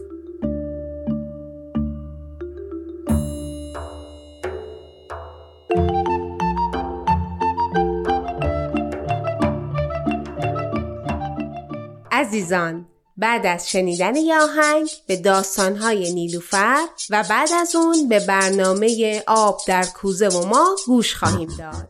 عزیزان 12.12 12.89
بعد 13.20 13.46
از 13.46 13.70
شنیدن 13.70 14.16
یه 14.16 14.40
آهنگ 14.40 14.90
به 15.06 15.16
داستانهای 15.16 16.12
نیلوفر 16.12 16.86
و 17.10 17.24
بعد 17.30 17.52
از 17.52 17.74
اون 17.76 18.08
به 18.08 18.20
برنامه 18.20 19.22
آب 19.26 19.60
در 19.66 19.84
کوزه 19.84 20.28
و 20.28 20.46
ما 20.46 20.76
گوش 20.86 21.14
خواهیم 21.14 21.48
داد. 21.58 21.89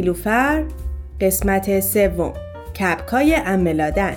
نیلوفر 0.00 0.64
قسمت 1.20 1.80
سوم 1.80 2.32
کپکای 2.80 3.34
املادن 3.46 4.16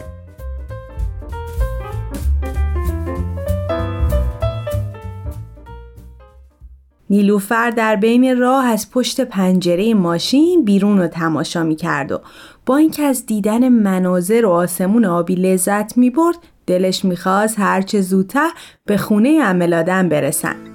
نیلوفر 7.09 7.69
در 7.69 7.95
بین 7.95 8.37
راه 8.37 8.65
از 8.65 8.91
پشت 8.91 9.21
پنجره 9.21 9.93
ماشین 9.93 10.65
بیرون 10.65 10.97
رو 10.97 11.07
تماشا 11.07 11.63
می 11.63 11.75
کرد 11.75 12.11
و 12.11 12.19
با 12.65 12.77
اینکه 12.77 13.03
از 13.03 13.25
دیدن 13.25 13.69
مناظر 13.69 14.45
و 14.45 14.49
آسمون 14.49 15.05
آبی 15.05 15.35
لذت 15.35 15.97
می 15.97 16.09
برد 16.09 16.37
دلش 16.67 17.05
می‌خواست 17.05 17.59
هرچه 17.59 18.01
زودتر 18.01 18.49
به 18.85 18.97
خونه 18.97 19.39
املادن 19.43 20.09
برسن. 20.09 20.72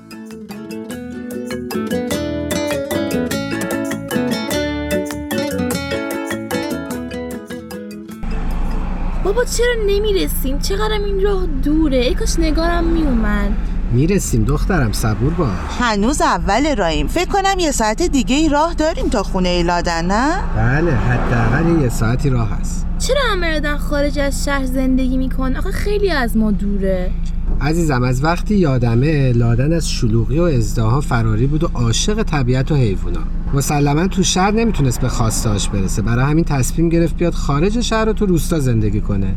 بابا 9.29 9.45
چرا 9.45 9.75
نمی‌رسیم؟ 9.87 10.59
چقدرم 10.59 11.05
این 11.05 11.23
راه 11.23 11.47
دوره؟ 11.47 11.97
ای 11.97 12.15
کاش 12.15 12.39
نگارم 12.39 12.85
میومد. 12.85 13.51
می‌رسیم 13.93 14.45
دخترم 14.45 14.93
صبور 14.93 15.33
باش. 15.33 15.49
هنوز 15.81 16.23
اول 16.23 16.77
راهیم. 16.77 17.07
فکر 17.07 17.29
کنم 17.29 17.59
یه 17.59 17.71
ساعت 17.71 18.03
دیگه 18.03 18.37
ای 18.37 18.49
راه 18.49 18.75
داریم 18.75 19.09
تا 19.09 19.23
خونه 19.23 19.63
لادن 19.63 20.05
نه؟ 20.05 20.43
بله 20.57 20.93
حداقل 20.93 21.83
یه 21.83 21.89
ساعتی 21.89 22.31
راه 22.31 22.51
هست. 22.61 22.87
چرا 22.99 23.21
امردن 23.33 23.77
خارج 23.77 24.19
از 24.19 24.45
شهر 24.45 24.65
زندگی 24.67 25.17
می‌کنه 25.17 25.59
آخه 25.59 25.71
خیلی 25.71 26.11
از 26.11 26.37
ما 26.37 26.51
دوره. 26.51 27.11
عزیزم 27.61 28.03
از 28.03 28.25
وقتی 28.25 28.57
یادمه 28.57 29.33
لادن 29.33 29.73
از 29.73 29.91
شلوغی 29.91 30.39
و 30.39 30.43
ازدحام 30.43 31.01
فراری 31.01 31.47
بود 31.47 31.65
و 31.65 31.71
عاشق 31.75 32.23
طبیعت 32.23 32.73
و 32.73 32.75
حیوونا. 32.75 33.21
مسلما 33.55 34.07
تو 34.07 34.23
شهر 34.23 34.51
نمی‌تونست 34.51 35.01
به 35.01 35.09
خواستهاش 35.09 35.69
برسه. 35.69 36.03
برای 36.03 36.25
همین 36.25 36.45
تصمیم 36.45 36.89
گرفت 36.89 37.17
بیاد 37.17 37.35
خارج 37.35 37.81
شهر 37.81 38.09
و 38.09 38.13
تو 38.13 38.27
روستا 38.27 38.59
زندگی 38.59 39.01
کنه. 39.01 39.35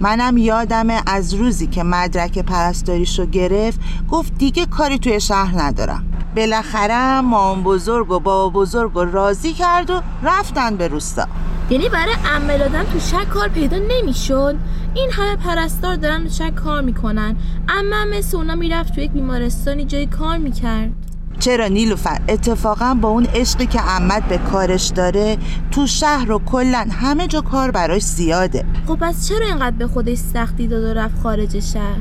منم 0.00 0.36
یادمه 0.36 1.02
از 1.06 1.34
روزی 1.34 1.66
که 1.66 1.82
مدرک 1.82 2.38
پرستاریشو 2.38 3.26
گرفت 3.26 3.80
گفت 4.10 4.38
دیگه 4.38 4.66
کاری 4.66 4.98
توی 4.98 5.20
شهر 5.20 5.62
ندارم. 5.62 6.04
بالاخره 6.36 7.20
مام 7.20 7.62
بزرگ 7.62 8.10
و 8.10 8.20
بابا 8.20 8.48
بزرگ 8.60 8.96
و 8.96 9.04
راضی 9.04 9.52
کرد 9.52 9.90
و 9.90 10.00
رفتن 10.22 10.76
به 10.76 10.88
روستا. 10.88 11.26
یعنی 11.70 11.88
برای 11.88 12.14
عمه 12.34 12.58
دادن 12.58 12.84
تو 12.92 13.00
شک 13.00 13.28
کار 13.28 13.48
پیدا 13.48 13.76
نمی‌شد. 13.90 14.56
این 14.94 15.10
همه 15.12 15.36
پرستار 15.36 15.96
دارن 15.96 16.24
تو 16.24 16.30
شک 16.30 16.54
کار 16.54 16.82
می‌کنن. 16.82 17.36
اما 17.68 18.04
مثل 18.18 18.36
اونا 18.36 18.54
می‌رفت 18.54 18.94
تو 18.94 19.00
یک 19.00 19.10
بیمارستانی 19.10 19.84
جای 19.84 20.06
کار 20.06 20.38
می‌کرد. 20.38 20.90
چرا 21.38 21.66
نیلوفر؟ 21.66 22.20
اتفاقا 22.28 22.94
با 22.94 23.08
اون 23.08 23.24
عشقی 23.24 23.66
که 23.66 23.80
عمت 23.80 24.28
به 24.28 24.38
کارش 24.38 24.88
داره 24.88 25.38
تو 25.70 25.86
شهر 25.86 26.32
و 26.32 26.38
کلا 26.38 26.86
همه 26.90 27.26
جا 27.26 27.40
کار 27.40 27.70
براش 27.70 28.02
زیاده. 28.02 28.64
خب 28.86 28.98
پس 29.00 29.28
چرا 29.28 29.46
اینقدر 29.46 29.76
به 29.76 29.86
خودش 29.86 30.18
سختی 30.18 30.68
داد 30.68 30.84
و 30.84 30.94
رفت 30.94 31.22
خارج 31.22 31.60
شهر؟ 31.60 32.00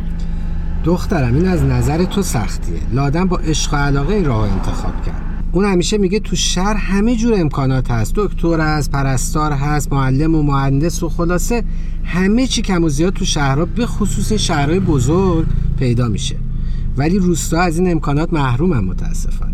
دخترم 0.86 1.36
این 1.36 1.48
از 1.48 1.64
نظر 1.64 2.06
تو 2.06 2.22
سختیه. 2.22 2.80
لادن 2.92 3.26
با 3.26 3.38
عشق 3.38 3.74
و 3.74 3.78
علاقه 3.78 4.14
این 4.14 4.26
راه 4.26 4.52
انتخاب 4.52 5.06
کرد. 5.06 5.29
اون 5.52 5.66
همیشه 5.66 5.98
میگه 5.98 6.20
تو 6.20 6.36
شهر 6.36 6.74
همه 6.74 7.16
جور 7.16 7.34
امکانات 7.40 7.92
هست. 7.92 8.14
دکتر 8.16 8.60
هست 8.60 8.92
پرستار 8.92 9.52
هست 9.52 9.94
معلم 9.94 10.36
و 10.36 10.44
مهندس 10.44 11.04
و 11.04 11.10
خلاصه 11.10 11.64
همه 12.04 12.48
چی 12.48 12.62
کم 12.62 12.84
و 12.84 12.90
زیاد 12.90 13.14
تو 13.14 13.26
شهرها 13.26 13.66
به 13.66 13.86
خصوص 13.86 14.34
شهرهای 14.34 14.80
بزرگ 14.80 15.48
پیدا 15.80 16.08
میشه. 16.08 16.36
ولی 16.98 17.20
روستا 17.20 17.62
از 17.62 17.80
این 17.80 17.92
امکانات 17.92 18.34
محرومن 18.34 18.84
متاسفانه. 18.84 19.54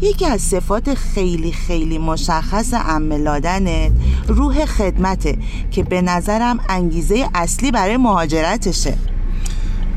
یکی 0.00 0.26
از 0.26 0.40
صفات 0.40 0.94
خیلی 0.94 1.52
خیلی 1.52 1.98
مشخص 1.98 2.74
عمه 2.74 3.18
لادنت 3.18 3.92
روح 4.28 4.64
خدمته 4.64 5.38
که 5.70 5.82
به 5.82 6.02
نظرم 6.02 6.58
انگیزه 6.68 7.28
اصلی 7.34 7.70
برای 7.70 7.96
مهاجرتشه. 7.96 8.94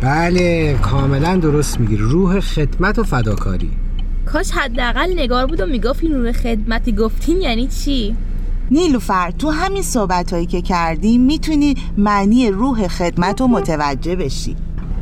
بله 0.01 0.73
کاملا 0.81 1.37
درست 1.37 1.79
میگی. 1.79 1.97
روح 1.97 2.39
خدمت 2.39 2.99
و 2.99 3.03
فداکاری. 3.03 3.69
کاش 4.33 4.51
حداقل 4.51 5.13
نگار 5.15 5.45
بود 5.45 5.61
و 5.61 5.65
می‌گفت 5.65 6.03
این 6.03 6.13
روح 6.13 6.31
خدمتی 6.31 6.91
گفتین 6.91 7.41
یعنی 7.41 7.67
چی؟ 7.67 8.15
نیلوفر 8.71 9.31
تو 9.31 9.49
همین 9.49 9.83
صحبت 9.83 10.33
هایی 10.33 10.45
که 10.45 10.61
کردیم 10.61 11.21
می‌تونی 11.21 11.75
معنی 11.97 12.51
روح 12.51 12.87
خدمت 12.87 13.41
رو 13.41 13.47
متوجه 13.47 14.15
بشی. 14.15 14.55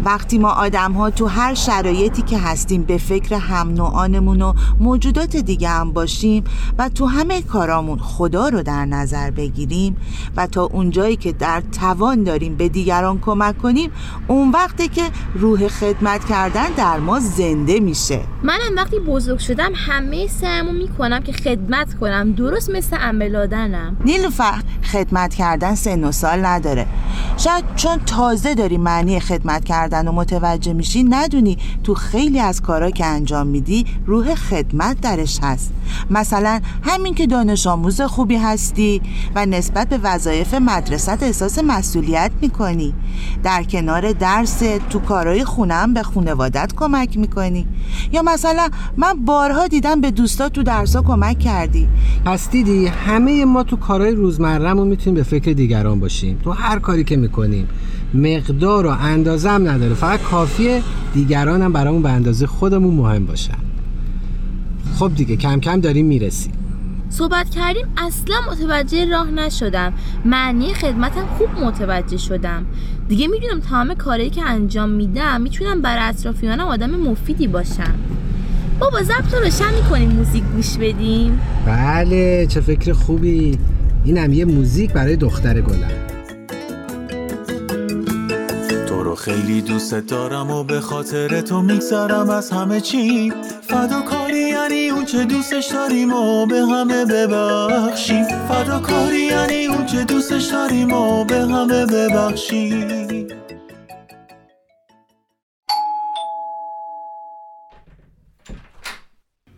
وقتی 0.03 0.37
ما 0.37 0.49
آدم 0.49 0.91
ها 0.91 1.09
تو 1.09 1.25
هر 1.27 1.53
شرایطی 1.53 2.21
که 2.21 2.37
هستیم 2.37 2.83
به 2.83 2.97
فکر 2.97 3.35
هم 3.35 3.69
نوعانمون 3.69 4.41
و 4.41 4.53
موجودات 4.79 5.37
دیگه 5.37 5.69
هم 5.69 5.91
باشیم 5.91 6.43
و 6.77 6.89
تو 6.89 7.05
همه 7.05 7.41
کارامون 7.41 7.99
خدا 7.99 8.49
رو 8.49 8.63
در 8.63 8.85
نظر 8.85 9.31
بگیریم 9.31 9.97
و 10.37 10.47
تا 10.47 10.63
اونجایی 10.63 11.15
که 11.15 11.31
در 11.31 11.61
توان 11.61 12.23
داریم 12.23 12.55
به 12.55 12.69
دیگران 12.69 13.19
کمک 13.19 13.57
کنیم 13.57 13.91
اون 14.27 14.51
وقتی 14.51 14.87
که 14.87 15.01
روح 15.35 15.67
خدمت 15.67 16.25
کردن 16.25 16.67
در 16.77 16.99
ما 16.99 17.19
زنده 17.19 17.79
میشه. 17.79 18.19
منم 18.43 18.75
وقتی 18.77 18.99
بزرگ 18.99 19.39
شدم 19.39 19.71
همه 19.75 20.27
سعیمو 20.27 20.71
می‌کنم 20.71 21.19
که 21.19 21.31
خدمت 21.31 21.93
کنم. 21.99 22.31
درست 22.31 22.69
مثل 22.69 22.97
عمه 22.97 23.27
لادنم 23.27 23.97
نیلوفر 24.05 24.61
خدمت 24.91 25.33
کردن 25.33 25.75
سن 25.75 26.03
و 26.03 26.11
سال 26.11 26.45
نداره. 26.45 26.87
شاید 27.37 27.65
چون 27.75 27.99
تازه 27.99 28.55
داری 28.55 28.77
معنی 28.77 29.19
خدمت 29.19 29.65
کردن 29.65 29.84
و 29.93 30.11
متوجه 30.11 30.73
میشی 30.73 31.03
ندونی 31.03 31.57
تو 31.83 31.93
خیلی 31.93 32.39
از 32.39 32.61
کارا 32.61 32.91
که 32.91 33.05
انجام 33.05 33.47
میدی 33.47 33.85
روح 34.05 34.35
خدمت 34.35 35.01
درش 35.01 35.39
هست. 35.43 35.73
مثلا 36.09 36.61
همین 36.81 37.13
که 37.13 37.27
دانش 37.27 37.67
آموز 37.67 38.01
خوبی 38.01 38.35
هستی 38.35 39.01
و 39.35 39.45
نسبت 39.45 39.89
به 39.89 39.97
وظایف 40.03 40.53
مدرسه 40.53 41.17
احساس 41.21 41.59
مسئولیت 41.59 42.31
می‌کنی. 42.41 42.93
در 43.43 43.63
کنار 43.63 44.11
درس 44.11 44.63
تو 44.89 44.99
کارهای 44.99 45.43
خونم 45.43 45.93
به 45.93 46.03
خونوادت 46.03 46.73
کمک 46.75 47.17
می‌کنی. 47.17 47.67
یا 48.11 48.21
مثلا 48.21 48.69
من 48.97 49.25
بارها 49.25 49.67
دیدم 49.67 50.01
به 50.01 50.11
دوستا 50.11 50.49
تو 50.49 50.63
درسا 50.63 51.01
کمک 51.01 51.39
کردی. 51.39 51.87
پس 52.25 52.49
دیدی 52.49 52.87
همه 52.87 53.45
ما 53.45 53.63
تو 53.63 53.75
کارهای 53.75 54.11
روزمرهمون 54.11 54.87
می‌تونیم 54.87 55.15
به 55.15 55.23
فکر 55.23 55.51
دیگران 55.51 55.99
باشیم. 55.99 56.39
تو 56.43 56.51
هر 56.51 56.79
کاری 56.79 57.03
که 57.03 57.17
می‌کنیم 57.17 57.67
مقدار 58.13 58.85
و 58.85 58.89
اندازه 58.89 59.49
هم 59.49 59.63
نداره. 59.75 59.93
فقط 59.93 60.21
کافیه 60.21 60.81
دیگران 61.13 61.61
هم 61.61 61.73
برامون 61.73 62.01
به 62.01 62.09
اندازه 62.09 62.47
خودمون 62.47 62.93
مهم 62.93 63.25
باشن. 63.25 63.57
خب 64.95 65.11
دیگه 65.15 65.35
کم 65.35 65.59
کم 65.59 65.79
داریم 65.81 66.05
می‌رسیم. 66.05 66.51
صحبت 67.09 67.49
کردیم 67.49 67.85
اصلا 67.97 68.35
متوجه 68.51 69.05
راه 69.05 69.31
نشدم. 69.31 69.93
معنی 70.25 70.73
خدمتم 70.73 71.25
خوب 71.37 71.65
متوجه 71.65 72.17
شدم. 72.17 72.65
دیگه 73.07 73.27
می‌دونم 73.27 73.59
تمام 73.59 73.93
کارهایی 73.93 74.29
که 74.29 74.43
انجام 74.43 74.89
میدم 74.89 75.41
می‌تونم 75.41 75.81
برای 75.81 76.03
اطرافیانم 76.09 76.65
آدم 76.65 76.89
مفیدی 76.89 77.47
باشم. 77.47 77.95
بابا 78.79 79.03
ضبط 79.03 79.33
رو 79.33 79.39
روشن 79.39 79.73
می‌کنیم 79.83 80.09
موزیک 80.09 80.43
گوش 80.43 80.77
بدیم. 80.77 81.39
بله 81.65 82.47
چه 82.47 82.61
فکر 82.61 82.93
خوبی. 82.93 83.57
اینم 84.03 84.33
یه 84.33 84.45
موزیک 84.45 84.91
برای 84.91 85.15
دختر 85.15 85.61
گلم. 85.61 86.04
خیلی 89.15 89.61
دوست 89.61 89.93
دارم 89.93 90.51
و 90.51 90.63
به 90.63 90.79
خاطر 90.79 91.41
تو 91.41 91.61
میگذرم 91.61 92.29
از 92.29 92.51
همه 92.51 92.81
چی. 92.81 93.33
فداکاری 93.61 94.49
یعنی 94.49 94.89
اون 94.89 95.05
چه 95.05 95.25
دوستش 95.25 95.65
داریم 95.65 96.13
و 96.13 96.45
به 96.45 96.61
همه 96.61 97.05
ببخشیم 97.05 98.25
فداکاری 98.47 99.21
یعنی 99.21 99.65
اون 99.65 99.85
چه 99.85 100.03
دوستش 100.03 100.45
داریم 100.45 100.93
و 100.93 101.25
به 101.25 101.35
همه 101.35 101.85
ببخشیم 101.85 103.27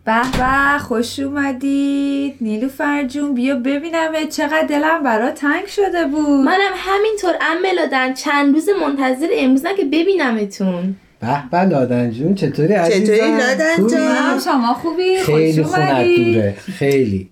به 0.08 0.22
به 0.38 0.78
خوش 0.78 1.18
اومدید. 1.18 2.36
نیلوفر 2.40 3.04
جون 3.04 3.34
بیا 3.34 3.54
ببینم 3.54 4.12
چقدر 4.30 4.66
دلم 4.68 5.02
برا 5.02 5.30
تنگ 5.30 5.66
شده 5.66 6.04
بود. 6.04 6.44
منم 6.44 6.72
همینطور 6.76 7.34
عمه 7.40 7.72
لادن 7.72 8.14
چند 8.14 8.54
روز 8.54 8.68
منتظر 8.82 9.28
امروزم 9.32 9.76
که 9.76 9.84
ببینمتون. 9.84 10.96
به 11.20 11.42
به 11.50 11.64
لادن 11.64 12.10
جون 12.10 12.34
چطوری 12.34 12.74
عزیزم؟ 12.74 13.04
چطوری 13.04 13.30
لادن؟ 13.30 13.98
منم 13.98 14.40
شما 14.44 14.74
خوبی؟ 14.74 15.18
خیلی 15.18 15.62
خوش 15.62 15.74
خونت 15.74 16.06
دوره 16.06 16.56
خیلی. 16.78 17.30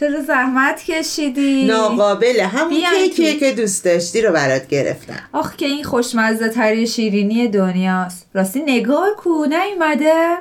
چرا 0.00 0.22
زحمت 0.22 0.84
کشیدی؟ 0.84 1.64
ناقابله 1.64 2.46
همون 2.46 2.80
کیکیه. 2.98 3.38
که 3.40 3.52
دوست 3.52 3.84
داشتی 3.84 4.22
رو 4.22 4.32
برات 4.32 4.68
گرفتم. 4.68 5.22
آخ 5.32 5.56
که 5.56 5.66
این 5.66 5.84
خوشمزه 5.84 6.48
تری 6.48 6.86
شیرینی 6.86 7.48
دنیاست. 7.48 8.30
راستی 8.34 8.60
نگار 8.66 9.14
کو 9.16 9.46
نیومده. 9.46 10.36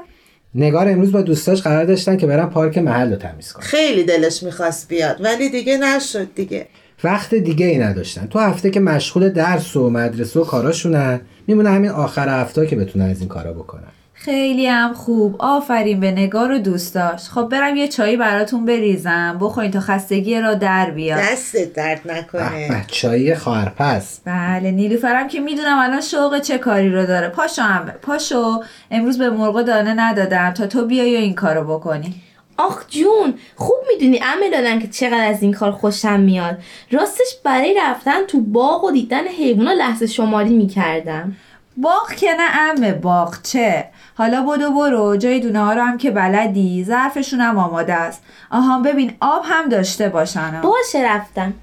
نگار 0.56 0.90
امروز 0.90 1.12
با 1.12 1.22
دوستاش 1.22 1.62
قرار 1.62 1.86
داشتن 1.86 2.18
که 2.18 2.28
برن 2.28 2.46
پارک 2.46 2.78
محل 2.78 3.12
رو 3.12 3.16
تمیز 3.16 3.52
کنن. 3.52 3.66
خیلی 3.66 4.04
دلش 4.04 4.44
می‌خواست 4.44 4.88
بیاد 4.88 5.18
ولی 5.20 5.50
دیگه 5.50 5.78
نشد 5.78 6.28
دیگه. 6.36 6.68
وقت 7.04 7.36
دیگه 7.36 7.66
ای 7.66 7.78
نداشتن. 7.78 8.28
تو 8.28 8.40
هفته 8.40 8.70
که 8.70 8.80
مشغول 8.80 9.30
درس 9.30 9.76
و 9.76 9.90
مدرسه 9.90 10.40
و 10.40 10.44
کاراشونن 10.44 11.22
میمونه 11.48 11.70
همین 11.70 11.90
آخر 11.90 12.42
هفته 12.42 12.68
که 12.68 12.76
بتونن 12.76 13.06
از 13.06 13.20
این 13.20 13.30
کارا 13.30 13.54
بکنن. 13.54 13.92
خیلی 14.26 14.68
هم 14.68 14.94
خوب. 14.94 15.36
آفرین 15.40 16.00
به 16.00 16.12
نگار 16.12 16.52
و 16.52 16.58
دوستاش. 16.60 17.30
خب 17.30 17.42
برم 17.42 17.76
یه 17.76 17.88
چایی 17.88 18.18
براتون 18.18 18.66
بریزم. 18.66 19.38
بخورین 19.42 19.72
تا 19.72 19.80
خستگی 19.80 20.40
را 20.40 20.54
در 20.54 20.92
بیاد. 20.92 21.20
دستت 21.20 21.74
درد 21.74 22.04
به 22.04 22.14
نکنه 22.14 22.86
چایی 22.88 23.36
خواهرپس 23.36 24.20
بله 24.26 24.72
نیلوفرم 24.72 25.28
که 25.28 25.40
می‌دونم 25.40 25.80
الان 25.80 26.02
شوق 26.02 26.40
چه 26.40 26.58
کاری 26.58 26.90
رو 26.90 27.06
داره. 27.06 27.30
پاشو 27.30 27.62
هم 27.62 27.86
پاشو. 28.02 28.64
امروز 28.92 29.18
به 29.18 29.30
مرغ 29.30 29.62
دانه 29.62 29.94
ندادم. 29.94 30.52
تا 30.52 30.68
تو 30.68 30.86
بیای 30.86 31.16
و 31.16 31.20
این 31.20 31.36
کارو 31.36 31.78
بکنی. 31.78 32.16
آخ 32.58 32.84
جون 32.90 33.34
خوب 33.56 33.78
می‌دونی 33.94 34.18
عمه 34.18 34.50
دادن 34.50 34.80
که 34.80 34.88
چقدر 34.88 35.28
از 35.30 35.44
این 35.44 35.54
کار 35.54 35.72
خوشم 35.72 36.20
میاد. 36.20 36.58
راستش 36.92 37.36
برای 37.44 37.76
رفتن 37.84 38.26
تو 38.28 38.42
باغ 38.42 38.84
و 38.84 38.92
دیدن 38.92 39.28
حیوونا 39.28 39.74
لحظه 39.74 40.08
شماری 40.08 40.54
می‌کردم. 40.54 41.36
باغ 41.78 42.14
که 42.14 42.28
نه 42.40 42.70
امه 42.70 42.94
باغ 42.94 43.42
چه 43.44 43.86
حالا 44.18 44.42
بدو 44.42 44.72
برو 44.72 45.16
جای 45.18 45.40
دونه 45.40 45.60
ها 45.60 45.74
رو 45.74 45.82
هم 45.82 45.98
که 45.98 46.12
بلدی. 46.12 46.84
ظرفشون 46.88 47.42
هم 47.42 47.58
آماده 47.58 47.94
است. 47.94 48.22
آها 48.52 48.80
ببین 48.80 49.14
آب 49.20 49.42
هم 49.46 49.70
داشته 49.70 50.10
باشن 50.10 50.40
ها. 50.54 50.62
باشه 50.62 51.16
رفتم. 51.16 51.54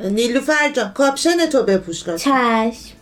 نیلوفر 0.00 0.68
جان 0.72 0.92
کاپشن 0.92 1.46
تو 1.46 1.62
بپوش 1.62 2.08
لطفا. 2.08 2.16
چشم. 2.70 2.96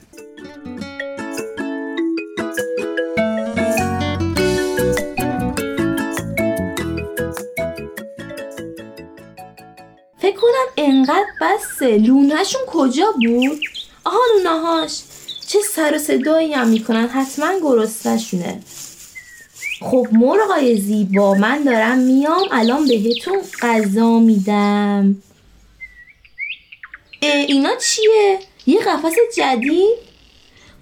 فکر 10.18 10.36
کنم 10.36 10.66
انقدر 10.76 11.26
بسه. 11.40 11.98
لونهشون 11.98 12.60
کجا 12.66 13.12
بود؟ 13.12 13.60
آها 14.04 14.18
لونهاش 14.36 15.02
چه 15.46 15.58
سر 15.74 15.94
و 15.94 15.98
صدایی 15.98 16.52
هم 16.52 16.68
می‌کنن. 16.68 17.08
حتما 17.08 17.48
گرستشونه 17.62 18.60
خب 19.80 20.06
مرغای 20.12 20.76
زیبا 20.76 21.34
من 21.34 21.64
دارم 21.64 21.98
میام 21.98 22.48
الان 22.50 22.86
بهتون 22.86 23.38
غذا 23.62 24.18
میدم. 24.18 25.22
اینا 27.22 27.70
چیه؟ 27.76 28.38
یه 28.66 28.80
قفس 28.80 29.14
جدید؟ 29.36 29.98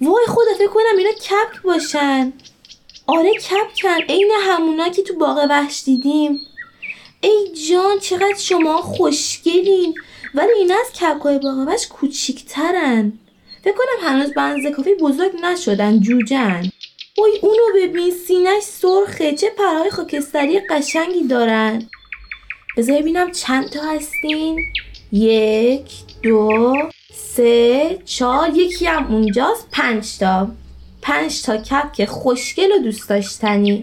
وای 0.00 0.26
خدا 0.26 0.54
فکر 0.58 0.68
کنم 0.68 0.98
اینا 0.98 1.10
کپک 1.10 1.62
باشن. 1.64 2.32
آره 3.06 3.32
کپکن 3.34 4.02
عین 4.08 4.30
همونا 4.42 4.88
که 4.88 5.02
تو 5.02 5.14
باغ 5.14 5.46
وحش 5.50 5.82
دیدیم. 5.84 6.40
ای 7.20 7.52
جان 7.70 7.98
چقدر 7.98 8.38
شما 8.38 8.76
خوشگلین. 8.82 9.94
ولی 10.34 10.52
اینا 10.58 10.74
از 10.80 11.00
کپکای 11.00 11.38
باغ 11.38 11.58
وحش 11.68 11.86
کوچیکترن. 11.88 13.12
فکر 13.64 13.74
کنم 13.74 14.08
هنوز 14.08 14.34
بنز 14.34 14.66
کافی 14.66 14.94
بزرگ 14.94 15.32
نشدن 15.42 16.00
جوجن. 16.00 16.70
وای 17.18 17.38
اونو 17.42 17.62
ببین 17.76 18.10
سینش 18.10 18.62
سرخه. 18.62 19.32
چه 19.32 19.50
پرهای 19.58 19.90
خاکستری 19.90 20.60
قشنگی 20.60 21.22
دارن. 21.28 21.88
بذار 22.76 23.00
ببینم 23.00 23.32
چند 23.32 23.70
تا 23.70 23.80
هستین. 23.82 24.58
یک 25.12 25.90
دو 26.22 26.74
سه 27.12 27.98
چهار. 28.04 28.50
یکی 28.54 28.86
هم 28.86 29.14
اونجاست. 29.14 29.68
پنج 29.72 30.18
تا. 30.18 30.48
پنج 31.02 31.42
تا 31.42 31.56
کپک 31.56 32.04
خوشگل 32.04 32.72
و 32.72 32.78
دوست 32.78 33.08
داشتنی. 33.08 33.82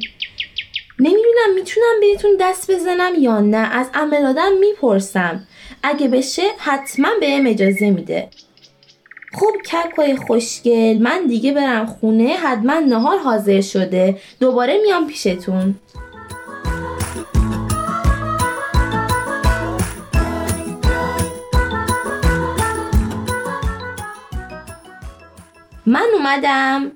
نمی‌دونم 0.99 1.53
می‌تونم 1.55 1.99
بهتون 2.01 2.31
دست 2.39 2.71
بزنم 2.71 3.13
یا 3.19 3.39
نه. 3.39 3.57
از 3.57 3.89
عملادم 3.93 4.51
می‌پرسم. 4.59 5.47
اگه 5.83 6.07
بشه 6.07 6.43
حتما 6.57 7.09
بهم 7.19 7.47
اجازه 7.47 7.89
میده. 7.89 8.29
خب 9.33 9.51
کپکای 9.71 10.15
خوشگل 10.17 10.97
من 10.97 11.27
دیگه 11.27 11.53
برم 11.53 11.85
خونه 11.85 12.33
حتما 12.33 12.79
نهار 12.79 13.17
حاضر 13.17 13.61
شده. 13.61 14.17
دوباره 14.39 14.81
میام 14.81 15.07
پیشتون. 15.07 15.75
من 25.85 26.07
اومدم. 26.13 26.91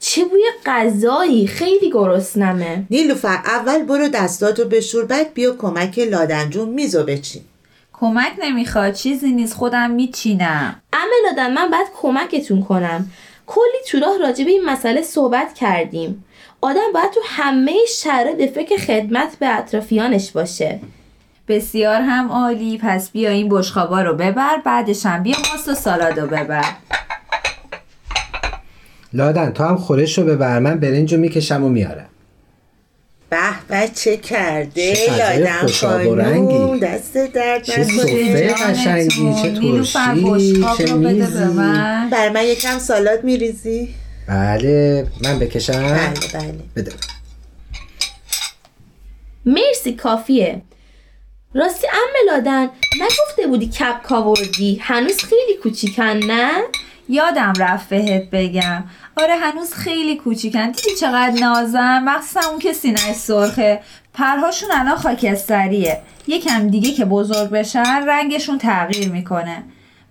چه 0.00 0.24
بوی 0.24 0.42
غذایی 0.66 1.46
خیلی 1.46 1.90
گرسنمه. 1.90 2.86
نیلوفر 2.90 3.42
اول 3.44 3.82
برو 3.82 4.08
دستاتو 4.08 4.64
بشور 4.64 5.04
بعد 5.04 5.34
بیا 5.34 5.56
کمک 5.56 5.98
لادنجون 5.98 6.68
میزو 6.68 7.02
بچین. 7.02 7.42
کمک 8.00 8.32
نمی‌خواد 8.42 8.92
چیزی 8.92 9.32
نیست 9.32 9.54
خودم 9.54 9.90
میچینم. 9.90 10.82
عمل 10.92 11.30
دادن 11.30 11.52
من 11.52 11.70
باید 11.70 11.86
کمکتون 12.02 12.62
کنم. 12.62 13.10
کلی 13.46 13.78
تو 13.88 13.98
راه 13.98 14.18
راجع 14.18 14.44
به 14.44 14.50
این 14.50 14.64
مسئله 14.64 15.02
صحبت 15.02 15.54
کردیم. 15.54 16.24
آدم 16.60 16.92
باید 16.94 17.10
تو 17.10 17.20
همه 17.24 17.72
شرایط 17.88 18.54
فکر 18.54 18.76
خدمت 18.76 19.36
به 19.38 19.58
اطرافیانش 19.58 20.30
باشه. 20.30 20.80
بسیار 21.48 22.00
هم 22.00 22.28
عالی. 22.28 22.78
پس 22.82 23.10
بیا 23.10 23.30
این 23.30 23.48
بشخابا 23.48 24.02
رو 24.02 24.14
ببر 24.14 24.56
بعدش 24.64 25.06
هم 25.06 25.22
بیا 25.22 25.36
ماست 25.52 25.68
و 25.68 25.74
سالاد 25.74 26.20
رو 26.20 26.26
ببر. 26.26 26.64
لادن 29.12 29.50
تو 29.50 29.64
هم 29.64 29.76
خورش 29.76 30.18
رو 30.18 30.24
ببر. 30.24 30.58
من 30.58 30.80
برنج 30.80 31.14
رو 31.14 31.20
می‌کشم 31.20 31.64
و 31.64 31.68
میارم. 31.68 32.08
به 33.30 33.38
به 33.68 33.88
چه 33.94 34.16
کرده؟ 34.16 34.94
و 35.64 35.68
خانوم. 35.68 36.78
دست 36.78 37.16
درد 37.16 37.62
چه 37.62 37.84
سفره 37.84 38.54
قشنگی 38.54 39.34
چه 39.42 39.52
ترشی؟ 39.92 40.62
چه 40.78 40.92
رو 40.92 40.98
بده 40.98 41.12
به 41.12 41.12
میزی؟ 41.12 41.44
من. 41.44 42.10
بر 42.10 42.28
من 42.28 42.44
یکم 42.44 42.78
سالاد 42.78 43.24
میریزی. 43.24 43.94
بله 44.28 45.06
من 45.22 45.38
بکشم. 45.38 45.72
بله 45.72 46.12
بله. 46.34 46.54
بده. 46.76 46.92
مرسی 49.46 49.92
کافیه. 49.92 50.62
راستی 51.54 51.86
ام 51.86 52.32
لادن 52.32 52.68
نگفته 53.00 53.46
بودی 53.46 53.66
کپ 53.68 54.02
کاوردی 54.02 54.78
هنوز 54.82 55.16
خیلی 55.16 55.56
کوچیکن 55.62 56.16
نه؟ 56.16 56.52
یادم 57.08 57.52
رفت 57.58 57.88
بهت 57.88 58.30
بگم. 58.32 58.84
آره 59.16 59.34
هنوز 59.36 59.74
خیلی 59.74 60.16
کوچیکن. 60.16 60.70
دیدی 60.70 60.96
چقدر 61.00 61.40
نازن 61.40 61.98
مخصوصا 62.04 62.50
اون 62.50 62.58
که 62.58 62.72
سینهش 62.72 63.16
سرخه. 63.16 63.80
پرهاشون 64.14 64.68
الان 64.72 64.96
خاکستریه. 64.96 66.00
یکم 66.26 66.68
دیگه 66.68 66.90
که 66.92 67.04
بزرگ 67.04 67.50
بشن 67.50 68.04
رنگشون 68.06 68.58
تغییر 68.58 69.08
می‌کنه. 69.08 69.62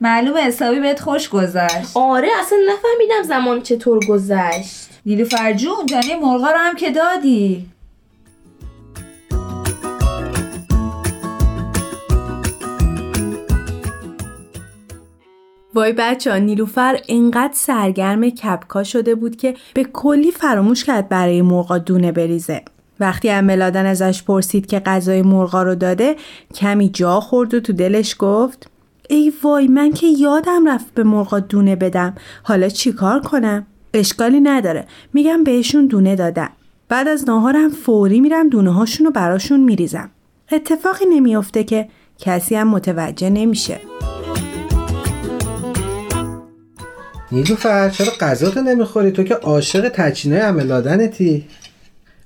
معلومه 0.01 0.41
حسابی 0.41 0.79
بهت 0.79 0.99
خوش 0.99 1.29
گذشت. 1.29 1.97
آره 1.97 2.29
اصلا 2.41 2.57
نفهمیدم 2.69 3.23
زمان 3.23 3.61
چطور 3.61 4.05
گذشت. 4.05 4.89
نیلوفر 5.05 5.53
جون 5.53 5.85
جانه 5.85 6.15
مرغا 6.15 6.51
رو 6.51 6.57
هم 6.57 6.75
که 6.75 6.91
دادی. 6.91 7.65
وای 15.77 15.93
بچه 15.93 16.31
ها 16.31 16.37
نیلوفر 16.37 16.99
انقدر 17.07 17.53
سرگرم 17.53 18.29
کپکا 18.29 18.83
شده 18.83 19.15
بود 19.15 19.35
که 19.35 19.55
به 19.73 19.83
کلی 19.83 20.31
فراموش 20.31 20.83
کرد 20.83 21.09
برای 21.09 21.41
مرغا 21.41 21.77
دونه 21.77 22.11
بریزه. 22.11 22.61
وقتی 22.99 23.29
املادن 23.29 23.85
ازش 23.85 24.23
پرسید 24.23 24.65
که 24.65 24.79
غذای 24.79 25.21
مرغا 25.21 25.63
رو 25.63 25.75
داده 25.75 26.15
کمی 26.55 26.89
جا 26.89 27.19
خورد 27.19 27.53
و 27.53 27.59
تو 27.59 27.73
دلش 27.73 28.15
گفت 28.19 28.69
ای 29.09 29.33
وای 29.43 29.67
من 29.67 29.91
که 29.91 30.07
یادم 30.07 30.67
رفت 30.67 30.93
به 30.93 31.03
مرغا 31.03 31.39
دونه 31.39 31.75
بدم. 31.75 32.15
حالا 32.43 32.69
چیکار 32.69 33.19
کنم؟ 33.19 33.65
اشکالی 33.93 34.39
نداره. 34.39 34.85
میگم 35.13 35.43
بهشون 35.43 35.85
دونه 35.85 36.15
دادم. 36.15 36.49
بعد 36.89 37.07
از 37.07 37.29
ناهارم 37.29 37.69
فوری 37.69 38.19
میرم 38.19 38.49
دونه 38.49 38.73
هاشون 38.73 39.05
رو 39.05 39.11
براشون 39.11 39.59
میریزم. 39.59 40.09
اتفاقی 40.51 41.05
نمیافته 41.05 41.63
که 41.63 41.87
کسی 42.19 42.55
هم 42.55 42.67
متوجه 42.67 43.29
نمیشه. 43.29 43.96
نیلوفر 47.31 47.89
چرا 47.89 48.11
غذاتو 48.19 48.61
نمی‌خوری؟ 48.61 49.11
تو 49.11 49.23
که 49.23 49.33
عاشق 49.33 49.89
تچینای 49.89 50.39
عملادنتی 50.39 51.47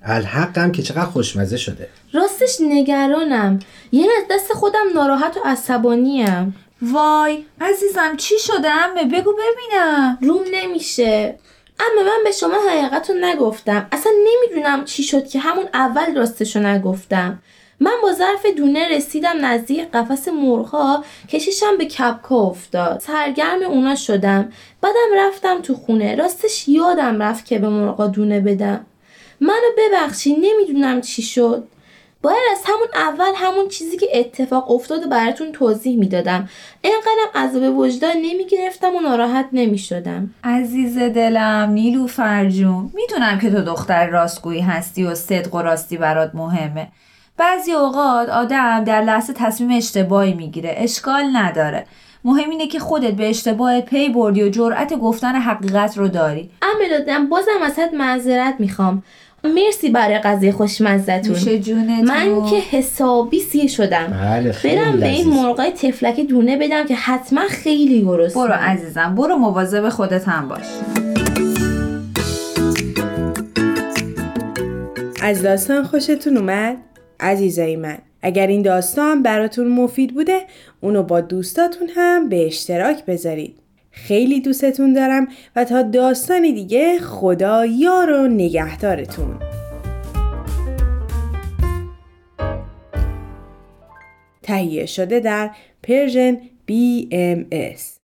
الحق 0.04 0.58
هم 0.58 0.72
که 0.72 0.82
چقدر 0.82 1.06
خوشمزه 1.06 1.58
شده. 1.58 1.90
راستش 2.14 2.58
نگرانم. 2.62 3.60
یه 3.92 4.08
از 4.18 4.24
دست 4.32 4.54
خودم 4.54 4.86
ناراحت 4.96 5.38
و 5.38 5.40
عصبانیم. 5.46 6.56
وای 6.82 7.44
عزیزم 7.62 8.18
چی 8.18 8.36
شده 8.40 8.70
امه 8.70 9.04
بگو 9.04 9.34
ببینم. 9.34 10.18
روم 10.22 10.44
نمیشه. 10.52 11.36
اما 11.80 12.04
من 12.04 12.24
به 12.24 12.32
شما 12.32 12.56
حقیقت 12.70 13.10
رو 13.10 13.16
نگفتم. 13.22 13.88
اصلا 13.92 14.12
نمی‌دونم 14.26 14.86
چی 14.86 15.04
شد 15.04 15.28
که 15.28 15.40
همون 15.40 15.66
اول 15.74 16.16
راستش 16.16 16.56
رو 16.56 16.62
نگفتم. 16.62 17.40
من 17.84 17.92
با 18.04 18.14
ظرف 18.14 18.46
دونه 18.58 18.90
رسیدم 18.90 19.46
نزدیک 19.46 19.92
قفس 19.92 20.28
مرغها 20.28 21.04
کشیشم 21.30 21.78
به 21.78 21.86
کپکا 21.86 22.36
افتاد. 22.36 23.00
سرگرم 23.00 23.62
اونا 23.64 23.96
شدم. 23.96 24.52
بعدم 24.82 25.10
رفتم 25.18 25.62
تو 25.62 25.76
خونه. 25.76 26.16
راستش 26.16 26.68
یادم 26.68 27.22
رفت 27.22 27.46
که 27.46 27.60
به 27.60 27.70
مرغا 27.70 28.08
دونه 28.08 28.40
بدم. 28.40 28.86
منو 29.42 29.72
ببخشی 29.78 30.36
نمی‌دونم 30.36 31.02
چی 31.02 31.22
شد. 31.22 31.64
باید 32.22 32.38
از 32.52 32.60
همون 32.66 32.88
اول 32.96 33.32
همون 33.36 33.68
چیزی 33.68 33.98
که 33.98 34.08
اتفاق 34.14 34.72
افتاد 34.72 35.06
و 35.06 35.10
براتون 35.10 35.52
توضیح 35.52 35.98
می‌دادم. 35.98 36.50
اینقدرم 36.82 37.44
عذاب 37.44 37.78
وجدان 37.78 38.18
نمی‌گرفتم 38.18 38.96
و 38.96 39.00
ناراحت 39.00 39.46
نمی‌شدم. 39.54 40.34
عزیز 40.44 40.98
دلم 40.98 41.70
نیلوفر 41.74 42.50
جون 42.50 42.92
می‌دونم 42.94 43.40
که 43.40 43.52
تو 43.52 43.62
دختر 43.62 44.08
راستگویی 44.08 44.62
هستی 44.62 45.04
و 45.04 45.16
صدق 45.16 45.56
و 45.56 45.62
راستی 45.62 45.98
برات 45.98 46.32
مهمه. 46.34 46.88
بعضی 47.38 47.72
اوقات 47.72 48.30
آدم 48.30 48.84
در 48.84 49.02
لحظه 49.02 49.34
تصمیم 49.34 49.78
اشتباهی 49.78 50.34
می‌گیره 50.34 50.74
اشکال 50.78 51.24
نداره. 51.34 51.86
مهم 52.24 52.50
اینه 52.50 52.68
که 52.68 52.80
خودت 52.80 53.14
به 53.14 53.30
اشتباهت 53.30 53.86
پی 53.86 54.10
بردی 54.10 54.44
و 54.44 54.50
جرأت 54.50 54.94
گفتن 54.94 55.36
حقیقت 55.36 55.98
رو 55.98 56.08
داری. 56.08 56.50
دادم 56.90 57.30
بازم 57.30 57.62
ازت 57.66 57.94
معذرت 57.94 58.56
می‌خوام. 58.60 59.04
مرسی 59.44 59.90
برای 59.90 60.20
قضیه 60.20 60.52
خوشمزتون 60.52 61.36
من 62.08 62.50
که 62.50 62.56
حسابی 62.56 63.40
سیر 63.40 63.68
شدم. 63.68 64.08
بله 64.08 64.52
خیلی 64.52 64.76
برم 64.76 65.00
به 65.00 65.08
این. 65.08 65.28
مرغای 65.28 65.72
تفلک 65.72 66.20
دونه 66.20 66.58
بدم 66.58 66.86
که 66.86 66.96
حتما 66.96 67.42
خیلی 67.42 68.02
گرسنه 68.02 68.44
برو 68.44 68.54
عزیزم 68.54 69.16
برو 69.16 69.36
مواظب 69.36 69.90
خودت 69.90 70.28
هم 70.28 70.48
باش. 70.48 70.66
از 75.24 75.42
داستان 75.42 75.84
خوشتون 75.84 76.38
اومد؟ 76.38 76.78
عزیزای 77.22 77.76
من 77.76 77.98
اگر 78.22 78.48
این 78.48 78.62
داستان 78.62 79.24
براتون 79.24 79.68
مفید 79.68 80.14
بوده 80.14 80.42
اونو 80.82 81.04
با 81.04 81.22
دوستاتون 81.22 81.90
هم 81.96 82.30
به 82.30 82.46
اشتراک 82.46 83.06
بذارید. 83.06 83.56
خیلی 83.92 84.42
دوستتون 84.42 84.94
دارم 84.94 85.28
و 85.56 85.66
تا 85.66 85.82
داستانی 85.82 86.54
دیگه 86.54 87.00
خدا 87.00 87.66
یار 87.66 88.12
و 88.12 88.28
نگهدارتون. 88.28 89.40
تهیه 94.44 94.86
شده 94.86 95.20
در 95.20 95.50
پرژن 95.84 96.38
BMS 96.68 98.01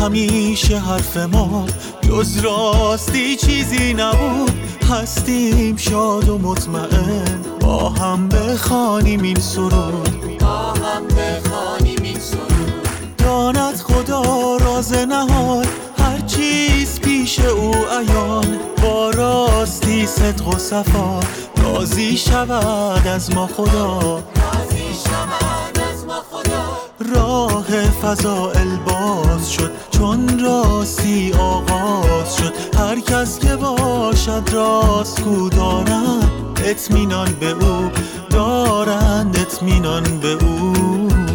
همیشه 0.00 0.78
حرف 0.78 1.16
ما 1.16 1.66
جز 2.00 2.38
راستی 2.38 3.36
چیزی 3.36 3.94
نبود. 3.94 4.50
هستیم 4.90 5.76
شاد 5.76 6.28
و 6.28 6.38
مطمئن. 6.38 7.40
با 7.60 7.88
هم 7.88 8.28
بخوانیم 8.28 9.22
این 9.22 9.40
سرود. 9.40 10.38
با 10.40 10.72
هم 10.72 11.06
بخوانیم 11.06 11.98
این 12.02 12.18
سرود. 12.18 12.86
داند 13.18 13.76
خدا 13.76 14.56
راز 14.56 14.92
نهان. 14.92 15.66
هر 15.98 16.20
چیز 16.26 17.00
پیش 17.00 17.40
او 17.40 17.74
عیان. 17.74 18.58
با 18.82 19.10
راستی 19.10 20.06
صدق 20.06 20.48
و 20.48 20.58
صفا. 20.58 21.20
راضی 21.64 22.16
شود 22.16 23.06
از 23.06 23.34
ما 23.34 23.46
خدا. 23.46 24.22
راه 27.14 27.90
فضائل 28.02 28.76
باز 28.76 29.52
شد 29.52 29.70
چون 29.90 30.38
راستی 30.38 31.32
آغاز 31.32 32.36
شد. 32.36 32.52
هر 32.78 33.00
کس 33.00 33.38
که 33.38 33.56
باشد 33.56 34.42
راست 34.52 35.20
کو 35.20 35.48
دارند 35.48 36.60
اطمینان 36.64 37.28
به 37.40 37.50
او 37.50 37.90
دارند 38.30 39.36
اطمینان 39.36 40.02
به 40.02 40.28
او. 40.28 41.29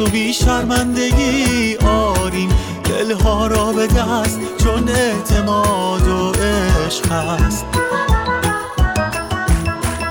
و 0.00 0.04
بی 0.04 0.32
شرمندگی 0.32 1.76
آریم. 1.76 2.48
دلها 2.84 3.46
را 3.46 3.72
به 3.72 3.86
دست 3.86 4.40
چون 4.64 4.88
اعتماد 4.88 6.08
و 6.08 6.32
عشق 6.32 7.12
هست. 7.12 7.64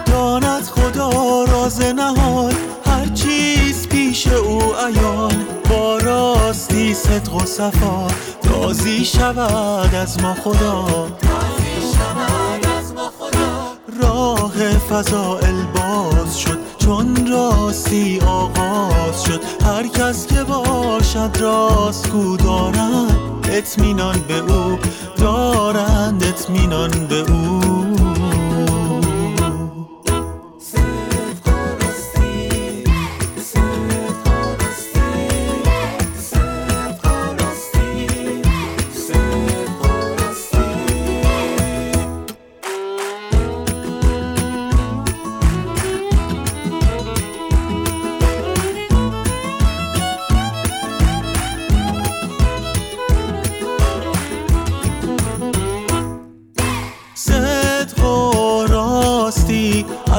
داند 0.06 0.63
خدا 0.63 1.43
راز 1.43 1.82
نهان 1.82 2.54
هر 2.86 3.06
چیز 3.06 3.88
پیش 3.88 4.28
او 4.28 4.62
عیان. 4.76 5.45
با 5.69 5.97
راستی 5.97 6.93
صدق 6.93 7.36
و 7.36 7.45
صفا 7.45 8.08
راضی 8.43 9.06
شود 9.06 9.95
از 9.95 10.21
ما 10.21 10.34
خدا. 10.34 11.08
راه 14.02 14.54
فضائل 14.89 15.63
باز 15.63 16.39
شد. 16.39 16.66
چون 16.88 17.28
راستی 17.32 18.19
آغاز 18.19 19.23
شد. 19.23 19.41
هر 19.65 19.88
کس 19.88 20.28
که 20.28 20.43
باشد 20.43 21.38
راست 21.39 22.10
کو 22.10 22.38
دارند 22.38 23.47
اطمینان 23.52 24.15
به 24.28 24.54
او 24.54 24.80
دارند. 25.17 26.23
اطمینان 26.23 26.96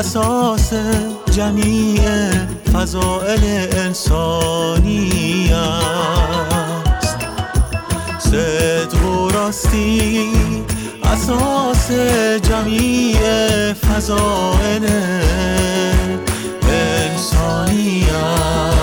اساس 0.08 0.72
جمیع 1.30 2.00
فضائل 2.74 3.44
انسانی 3.76 5.50
است. 5.52 7.18
صدق 8.18 9.04
و 9.04 9.30
راستی 9.30 10.28
اساس 11.04 11.90
جمیع 12.42 13.18
فضائل 13.72 14.86
انسانی 16.62 18.06
است. 18.10 18.77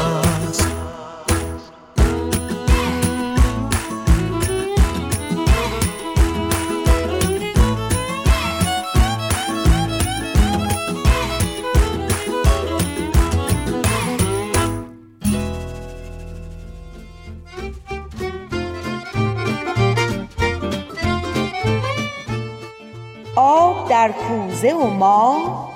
در 24.05 24.11
کوزه 24.11 24.73
و 24.73 24.87
ما. 24.87 25.73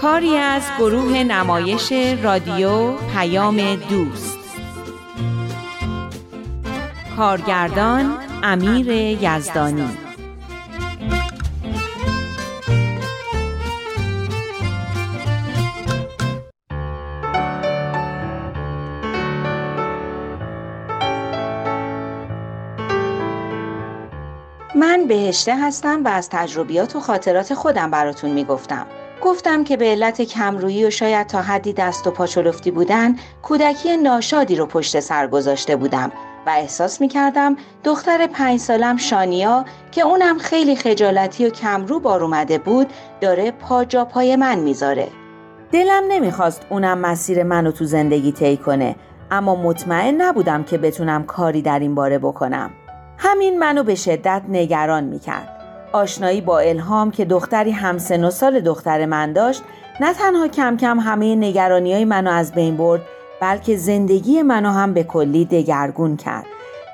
کاری 0.00 0.36
از 0.36 0.62
گروه 0.78 1.22
نمایش 1.22 1.92
رادیو 2.22 2.92
پیام 2.92 3.74
دوست. 3.74 4.38
کارگردان 7.16 8.18
امیر 8.42 8.90
یزدانی. 8.90 10.07
بهشته 25.08 25.56
هستم 25.56 26.04
و 26.04 26.08
از 26.08 26.28
تجربیات 26.28 26.96
و 26.96 27.00
خاطرات 27.00 27.54
خودم 27.54 27.90
براتون 27.90 28.30
می‌گفتم. 28.30 28.86
گفتم 29.22 29.64
که 29.64 29.76
به 29.76 29.84
علت 29.84 30.22
کمرویی 30.22 30.84
و 30.84 30.90
شاید 30.90 31.26
تا 31.26 31.42
حدی 31.42 31.72
دست 31.72 32.06
و 32.06 32.10
پاچلفتی 32.10 32.70
بودن 32.70 33.16
کودکی 33.42 33.96
ناشادی 33.96 34.56
رو 34.56 34.66
پشت 34.66 35.00
سر 35.00 35.26
گذاشته 35.26 35.76
بودم 35.76 36.12
و 36.46 36.50
احساس 36.50 37.00
می‌کردم 37.00 37.56
دختر 37.84 38.26
پنج 38.26 38.60
سالم 38.60 38.96
شانیا 38.96 39.64
که 39.92 40.02
اونم 40.02 40.38
خیلی 40.38 40.76
خجالتی 40.76 41.46
و 41.46 41.50
کمرو 41.50 42.00
بار 42.00 42.24
اومده 42.24 42.58
بود 42.58 42.86
داره 43.20 43.50
پا 43.50 43.84
جا 43.84 44.04
پای 44.04 44.36
من 44.36 44.58
می‌ذاره. 44.58 45.08
دلم 45.72 46.02
نمی‌خواست 46.08 46.62
اونم 46.70 46.98
مسیر 46.98 47.42
منو 47.42 47.72
تو 47.72 47.84
زندگی 47.84 48.32
طی 48.32 48.56
کنه 48.56 48.96
اما 49.30 49.54
مطمئن 49.54 50.22
نبودم 50.22 50.64
که 50.64 50.78
بتونم 50.78 51.24
کاری 51.24 51.62
در 51.62 51.78
این 51.78 51.94
باره 51.94 52.18
بکنم. 52.18 52.70
همین 53.18 53.58
منو 53.58 53.82
به 53.82 53.94
شدت 53.94 54.42
نگران 54.48 55.04
می‌کرد. 55.04 55.48
آشنایی 55.92 56.40
با 56.40 56.58
الهام 56.58 57.10
که 57.10 57.24
دختری 57.24 57.70
همسن 57.70 58.24
و 58.24 58.30
سال 58.30 58.60
دختر 58.60 59.06
من 59.06 59.32
داشت 59.32 59.62
نه 60.00 60.14
تنها 60.14 60.48
کم 60.48 60.76
کم 60.76 61.00
همه 61.00 61.34
نگرانی 61.34 61.94
های 61.94 62.04
منو 62.04 62.30
از 62.30 62.52
بین 62.52 62.76
برد 62.76 63.00
بلکه 63.40 63.76
زندگی 63.76 64.42
منو 64.42 64.70
هم 64.70 64.94
به 64.94 65.04
کلی 65.04 65.44
دگرگون 65.44 66.16
کرد. 66.16 66.46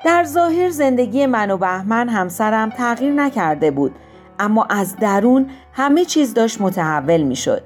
در 0.05 0.23
ظاهر 0.23 0.69
زندگی 0.69 1.25
من 1.25 1.51
و 1.51 1.57
بهمن 1.57 2.09
همسرم 2.09 2.69
تغییر 2.69 3.13
نکرده 3.13 3.71
بود 3.71 3.95
اما 4.39 4.67
از 4.69 4.95
درون 4.95 5.49
همه 5.73 6.05
چیز 6.05 6.33
داشت 6.33 6.61
متحول 6.61 7.21
می 7.21 7.35
شد. 7.35 7.61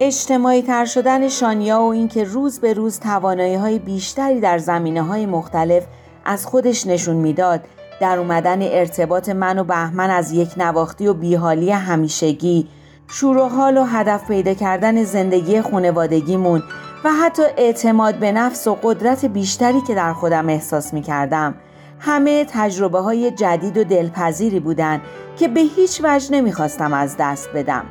اجتماعی 0.00 0.62
تر 0.62 0.84
شدن 0.84 1.28
شانیا 1.28 1.82
و 1.82 1.92
اینکه 1.92 2.24
روز 2.24 2.60
به 2.60 2.72
روز 2.72 3.00
توانایی 3.00 3.54
های 3.54 3.78
بیشتری 3.78 4.40
در 4.40 4.58
زمینه 4.58 5.02
های 5.02 5.26
مختلف 5.26 5.84
از 6.24 6.46
خودش 6.46 6.86
نشون 6.86 7.16
می‌داد. 7.16 7.60
در 8.00 8.18
اومدن 8.18 8.62
ارتباط 8.62 9.28
من 9.28 9.58
و 9.58 9.64
بهمن 9.64 10.10
از 10.10 10.32
یک 10.32 10.48
نواختی 10.56 11.06
و 11.06 11.14
بیحالی 11.14 11.70
همیشگی 11.70 12.68
شور 13.08 13.36
و 13.36 13.48
حال 13.48 13.76
و 13.76 13.84
هدف 13.84 14.28
پیدا 14.28 14.54
کردن 14.54 15.04
زندگی 15.04 15.60
خانوادگیمون 15.60 16.62
و 17.04 17.10
حتی 17.12 17.42
اعتماد 17.56 18.14
به 18.14 18.32
نفس 18.32 18.66
و 18.66 18.78
قدرت 18.82 19.24
بیشتری 19.24 19.80
که 19.80 19.94
در 19.94 20.12
خودم 20.12 20.48
احساس 20.48 20.94
می 20.94 21.02
کردم 21.02 21.54
همه 21.98 22.44
تجربه 22.48 23.00
های 23.00 23.30
جدید 23.30 23.78
و 23.78 23.84
دلپذیری 23.84 24.60
بودن 24.60 25.00
که 25.38 25.48
به 25.48 25.60
هیچ 25.60 26.00
وجه 26.04 26.32
نمی‌خواستم 26.32 26.92
از 26.92 27.16
دست 27.18 27.48
بدم. 27.54 27.84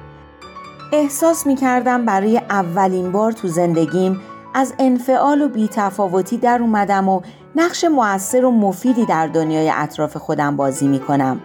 احساس 0.93 1.47
می 1.47 1.55
کردم 1.55 2.05
برای 2.05 2.37
اولین 2.37 3.11
بار 3.11 3.31
تو 3.31 3.47
زندگیم 3.47 4.21
از 4.53 4.73
انفعال 4.79 5.41
و 5.41 5.49
بیتفاوتی 5.49 6.37
در 6.37 6.61
اومدم 6.61 7.09
و 7.09 7.21
نقش 7.55 7.83
مؤثر 7.83 8.45
و 8.45 8.51
مفیدی 8.51 9.05
در 9.05 9.27
دنیای 9.27 9.71
اطراف 9.75 10.17
خودم 10.17 10.55
بازی 10.55 10.87
می 10.87 10.99
کنم. 10.99 11.39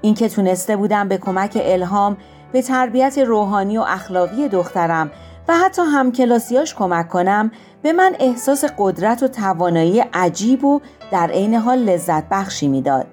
این 0.00 0.14
که 0.14 0.28
تونسته 0.28 0.76
بودم 0.76 1.08
به 1.08 1.18
کمک 1.18 1.58
الهام 1.64 2.16
به 2.52 2.62
تربیت 2.62 3.18
روحانی 3.18 3.78
و 3.78 3.80
اخلاقی 3.80 4.48
دخترم 4.48 5.10
و 5.48 5.54
حتی 5.54 5.82
همکلاسیاش 5.82 6.74
کمک 6.74 7.08
کنم 7.08 7.50
به 7.82 7.92
من 7.92 8.16
احساس 8.18 8.64
قدرت 8.78 9.22
و 9.22 9.28
توانایی 9.28 10.00
عجیب 10.00 10.64
و 10.64 10.80
در 11.10 11.30
عین 11.30 11.54
حال 11.54 11.78
لذت 11.78 12.28
بخشی 12.30 12.68
می‌داد. 12.68 13.06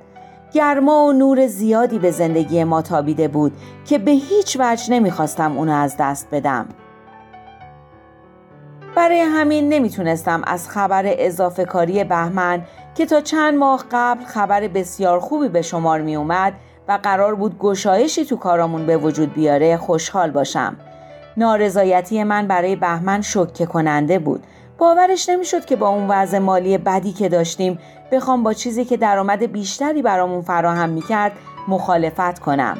گرما 0.54 1.06
و 1.06 1.14
نور 1.14 1.48
زیادی 1.48 2.00
به 2.00 2.12
زندگی 2.12 2.64
ما 2.64 2.82
تابیده 2.82 3.28
بود 3.28 3.52
که 3.86 3.98
به 3.98 4.12
هیچ 4.12 4.58
وجه 4.60 4.94
نمی‌خواستم 4.94 5.58
اونو 5.58 5.74
از 5.74 5.96
دست 6.00 6.28
بدم. 6.32 6.66
برای 9.02 9.22
همین 9.22 9.70
نمی‌تونستم 9.70 10.42
از 10.48 10.70
خبر 10.70 11.04
اضافه 11.06 11.66
کاری 11.66 12.04
بهمن 12.04 12.62
که 12.96 13.06
تا 13.06 13.22
چند 13.22 13.58
ماه 13.58 13.84
قبل 13.92 14.24
خبر 14.26 14.68
بسیار 14.68 15.20
خوبی 15.20 15.50
به 15.50 15.62
شمار 15.62 16.02
می 16.02 16.16
اومد 16.16 16.54
و 16.88 17.00
قرار 17.04 17.36
بود 17.36 17.60
گشایشی 17.60 18.26
تو 18.26 18.36
کارامون 18.36 18.86
به 18.86 18.98
وجود 18.98 19.34
بیاره 19.34 19.78
خوشحال 19.78 20.32
باشم. 20.32 20.76
نارضایتی 21.38 22.24
من 22.24 22.48
برای 22.48 22.76
بهمن 22.76 23.22
شکه 23.22 23.66
کننده 23.66 24.20
بود. 24.20 24.44
باورش 24.78 25.30
نمی‌شد 25.30 25.66
که 25.66 25.76
با 25.76 25.88
اون 25.90 26.08
وضع 26.08 26.40
مالی 26.40 26.78
بدی 26.78 27.12
که 27.12 27.30
داشتیم 27.30 27.80
بخوام 28.12 28.44
با 28.44 28.54
چیزی 28.54 28.86
که 28.86 28.98
درآمد 28.98 29.44
بیشتری 29.44 30.02
برامون 30.02 30.42
فراهم 30.42 30.90
می‌کرد 30.90 31.32
مخالفت 31.68 32.40
کنم. 32.40 32.78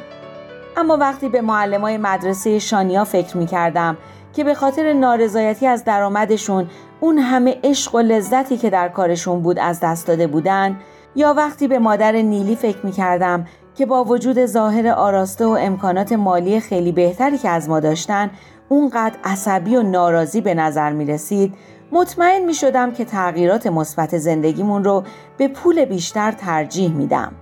اما 0.76 0.96
وقتی 0.96 1.28
به 1.28 1.40
معلمای 1.40 1.98
مدرسه 1.98 2.58
شانیا 2.58 3.04
فکر 3.04 3.36
می‌کردم 3.36 3.96
که 4.32 4.44
به 4.44 4.54
خاطر 4.54 4.92
نارضایتی 4.92 5.66
از 5.66 5.84
درآمدشون 5.84 6.70
اون 7.00 7.18
همه 7.18 7.60
عشق 7.64 7.94
و 7.94 7.98
لذتی 7.98 8.56
که 8.56 8.70
در 8.70 8.88
کارشون 8.88 9.42
بود 9.42 9.58
از 9.58 9.80
دست 9.80 10.06
داده 10.06 10.26
بودن 10.26 10.76
یا 11.16 11.34
وقتی 11.34 11.68
به 11.68 11.78
مادر 11.78 12.12
نیلی 12.12 12.56
فکر 12.56 12.86
می 12.86 12.92
کردم 12.92 13.46
که 13.74 13.86
با 13.86 14.04
وجود 14.04 14.46
ظاهر 14.46 14.88
آراسته 14.88 15.46
و 15.46 15.56
امکانات 15.60 16.12
مالی 16.12 16.60
خیلی 16.60 16.92
بهتری 16.92 17.38
که 17.38 17.48
از 17.48 17.68
ما 17.68 17.80
داشتن 17.80 18.30
اونقدر 18.68 19.14
عصبی 19.24 19.76
و 19.76 19.82
ناراضی 19.82 20.40
به 20.40 20.54
نظر 20.54 20.92
می 20.92 21.04
رسید 21.04 21.54
مطمئن 21.92 22.44
می 22.44 22.54
شدم 22.54 22.92
که 22.92 23.04
تغییرات 23.04 23.66
مثبت 23.66 24.18
زندگیمون 24.18 24.84
رو 24.84 25.04
به 25.38 25.48
پول 25.48 25.84
بیشتر 25.84 26.32
ترجیح 26.32 26.92
میدم. 26.92 27.32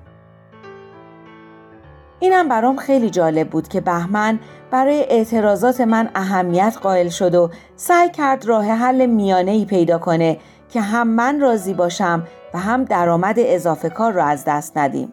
اینم 2.21 2.49
برام 2.49 2.77
خیلی 2.77 3.11
جالب 3.11 3.49
بود 3.51 3.69
که 3.69 3.81
بهمن 3.81 4.39
برای 4.71 5.07
اعتراضات 5.11 5.81
من 5.81 6.11
اهمیت 6.15 6.77
قائل 6.83 7.09
شد 7.09 7.35
و 7.35 7.51
سعی 7.77 8.11
کرد 8.11 8.45
راه 8.45 8.65
حل 8.65 9.07
میانه 9.07 9.51
ای 9.51 9.65
پیدا 9.65 9.99
کنه 9.99 10.39
که 10.69 10.81
هم 10.81 11.09
من 11.09 11.41
راضی 11.41 11.75
باشم 11.75 12.27
و 12.55 12.59
هم 12.59 12.85
درآمد 12.85 13.35
اضافه 13.39 13.89
کار 13.89 14.13
را 14.13 14.25
از 14.25 14.45
دست 14.45 14.79
ندیم. 14.79 15.13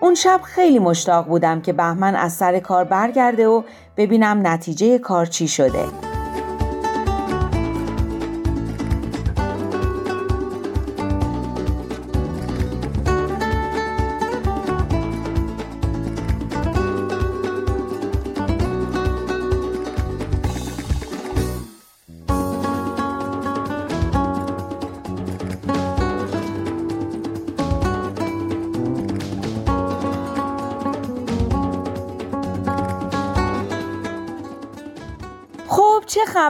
اون 0.00 0.14
شب 0.14 0.40
خیلی 0.42 0.78
مشتاق 0.78 1.26
بودم 1.26 1.60
که 1.60 1.72
بهمن 1.72 2.16
از 2.16 2.32
سر 2.32 2.58
کار 2.58 2.84
برگرده 2.84 3.48
و 3.48 3.62
ببینم 3.96 4.46
نتیجه 4.46 4.98
کار 4.98 5.26
چی 5.26 5.48
شده. 5.48 6.13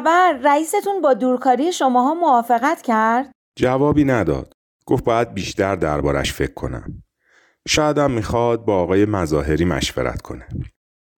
خبر؟ 0.05 0.39
رئیستون 0.43 1.01
با 1.01 1.15
دورکاری 1.15 1.73
شماها 1.73 2.15
موافقت 2.15 2.83
کرد؟ 2.83 3.33
جوابی 3.59 4.05
نداد. 4.05 4.53
گفت 4.87 5.05
باید 5.05 5.35
بیشتر 5.35 5.77
دربارش 5.77 6.33
فکر 6.33 6.55
کنم. 6.55 7.03
شایدم 7.69 8.11
می‌خواد 8.11 8.65
با 8.65 8.83
آقای 8.83 9.05
مظاهری 9.05 9.65
مشورت 9.65 10.23
کنه. 10.23 10.49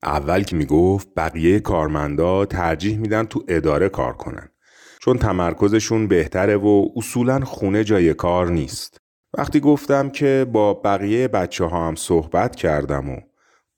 اول 0.02 0.42
که 0.42 0.56
می‌گفت 0.56 1.08
بقیه 1.16 1.60
کارمندا 1.60 2.44
ترجیح 2.44 2.98
میدن 2.98 3.24
تو 3.24 3.44
اداره 3.48 3.88
کار 3.88 4.12
کنن. 4.12 4.48
چون 5.00 5.18
تمرکزشون 5.18 6.08
بهتره 6.08 6.56
و 6.56 6.88
اصولا 6.96 7.40
خونه 7.40 7.84
جای 7.84 8.14
کار 8.14 8.50
نیست. 8.50 8.96
وقتی 9.38 9.60
گفتم 9.60 10.10
که 10.10 10.46
با 10.52 10.74
بقیه 10.74 11.28
بچه 11.28 11.64
ها 11.64 11.88
هم 11.88 11.94
صحبت 11.94 12.56
کردم 12.56 13.10
و 13.10 13.16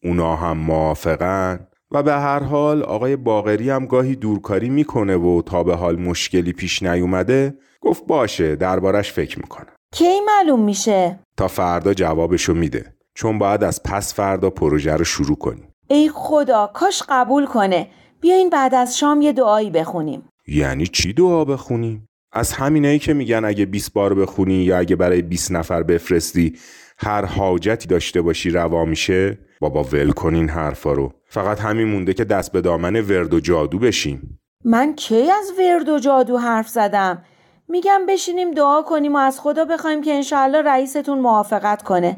اونا 0.05 0.37
هم 0.37 0.59
موافقن 0.59 1.69
و 1.91 2.03
به 2.03 2.13
هر 2.13 2.43
حال 2.43 2.83
آقای 2.83 3.17
باغری 3.17 3.71
هم 3.71 3.87
گاهی 3.87 4.17
دورکاری 4.17 4.69
می‌کنه 4.69 5.17
و 5.17 5.43
تا 5.47 5.65
به 5.65 5.77
حال 5.77 5.99
مشکلی 5.99 6.53
پیش 6.53 6.83
نیومده 6.83 7.55
گفت 7.81 8.07
باشه 8.07 8.57
دربارش 8.57 9.13
فکر 9.13 9.39
می‌کنه 9.39 9.67
کی 9.93 10.21
معلوم 10.27 10.65
میشه؟ 10.65 11.19
تا 11.37 11.49
فردا 11.49 11.95
جوابشو 11.95 12.55
میده. 12.55 12.95
چون 13.15 13.39
باید 13.39 13.65
از 13.65 13.83
پس 13.83 14.15
فردا 14.15 14.51
پروژه 14.51 14.93
رو 14.93 15.05
شروع 15.05 15.37
کنیم. 15.37 15.69
ای 15.89 16.11
خدا 16.15 16.71
کاش 16.75 17.03
قبول 17.09 17.47
کنه. 17.47 17.89
بیاین 18.21 18.51
بعد 18.51 18.75
از 18.75 18.99
شام 18.99 19.23
یه 19.23 19.33
دعایی 19.33 19.71
بخونیم. 19.71 20.23
یعنی 20.49 20.87
چی 20.87 21.13
دعا 21.13 21.45
بخونیم؟ 21.45 22.09
از 22.33 22.53
همینایی 22.53 22.99
که 22.99 23.15
میگن 23.15 23.45
اگه 23.45 23.67
20 23.67 23.93
بار 23.93 24.15
بخونی 24.15 24.55
یا 24.55 24.79
اگه 24.79 24.97
برای 24.97 25.23
20 25.23 25.53
نفر 25.53 25.83
بفرستی 25.83 26.59
هر 26.99 27.25
حاجتی 27.25 27.89
داشته 27.89 28.23
باشی 28.23 28.51
روا 28.51 28.85
میشه 28.85 29.39
بابا 29.61 29.83
ول 29.83 30.11
کن 30.11 30.35
این 30.35 30.49
حرفا 30.49 30.93
رو. 30.93 31.13
فقط 31.29 31.61
همین 31.61 31.89
مونده 31.89 32.15
که 32.15 32.25
دست 32.25 32.53
به 32.53 32.61
دامن 32.61 32.97
ورد 32.97 33.35
و 33.35 33.41
جادو 33.41 33.79
بشیم. 33.79 34.41
من 34.65 34.95
کی 34.95 35.31
از 35.31 35.53
ورد 35.59 35.89
و 35.89 35.99
جادو 35.99 36.39
حرف 36.39 36.69
زدم؟ 36.69 37.23
میگم 37.69 38.01
بشینیم 38.09 38.51
دعا 38.51 38.83
کنیم 38.83 39.15
و 39.15 39.19
از 39.19 39.41
خدا 39.41 39.65
بخوایم 39.65 40.03
که 40.03 40.13
انشاالله 40.15 40.63
رئیستون 40.63 41.19
موافقت 41.19 41.83
کنه. 41.83 42.17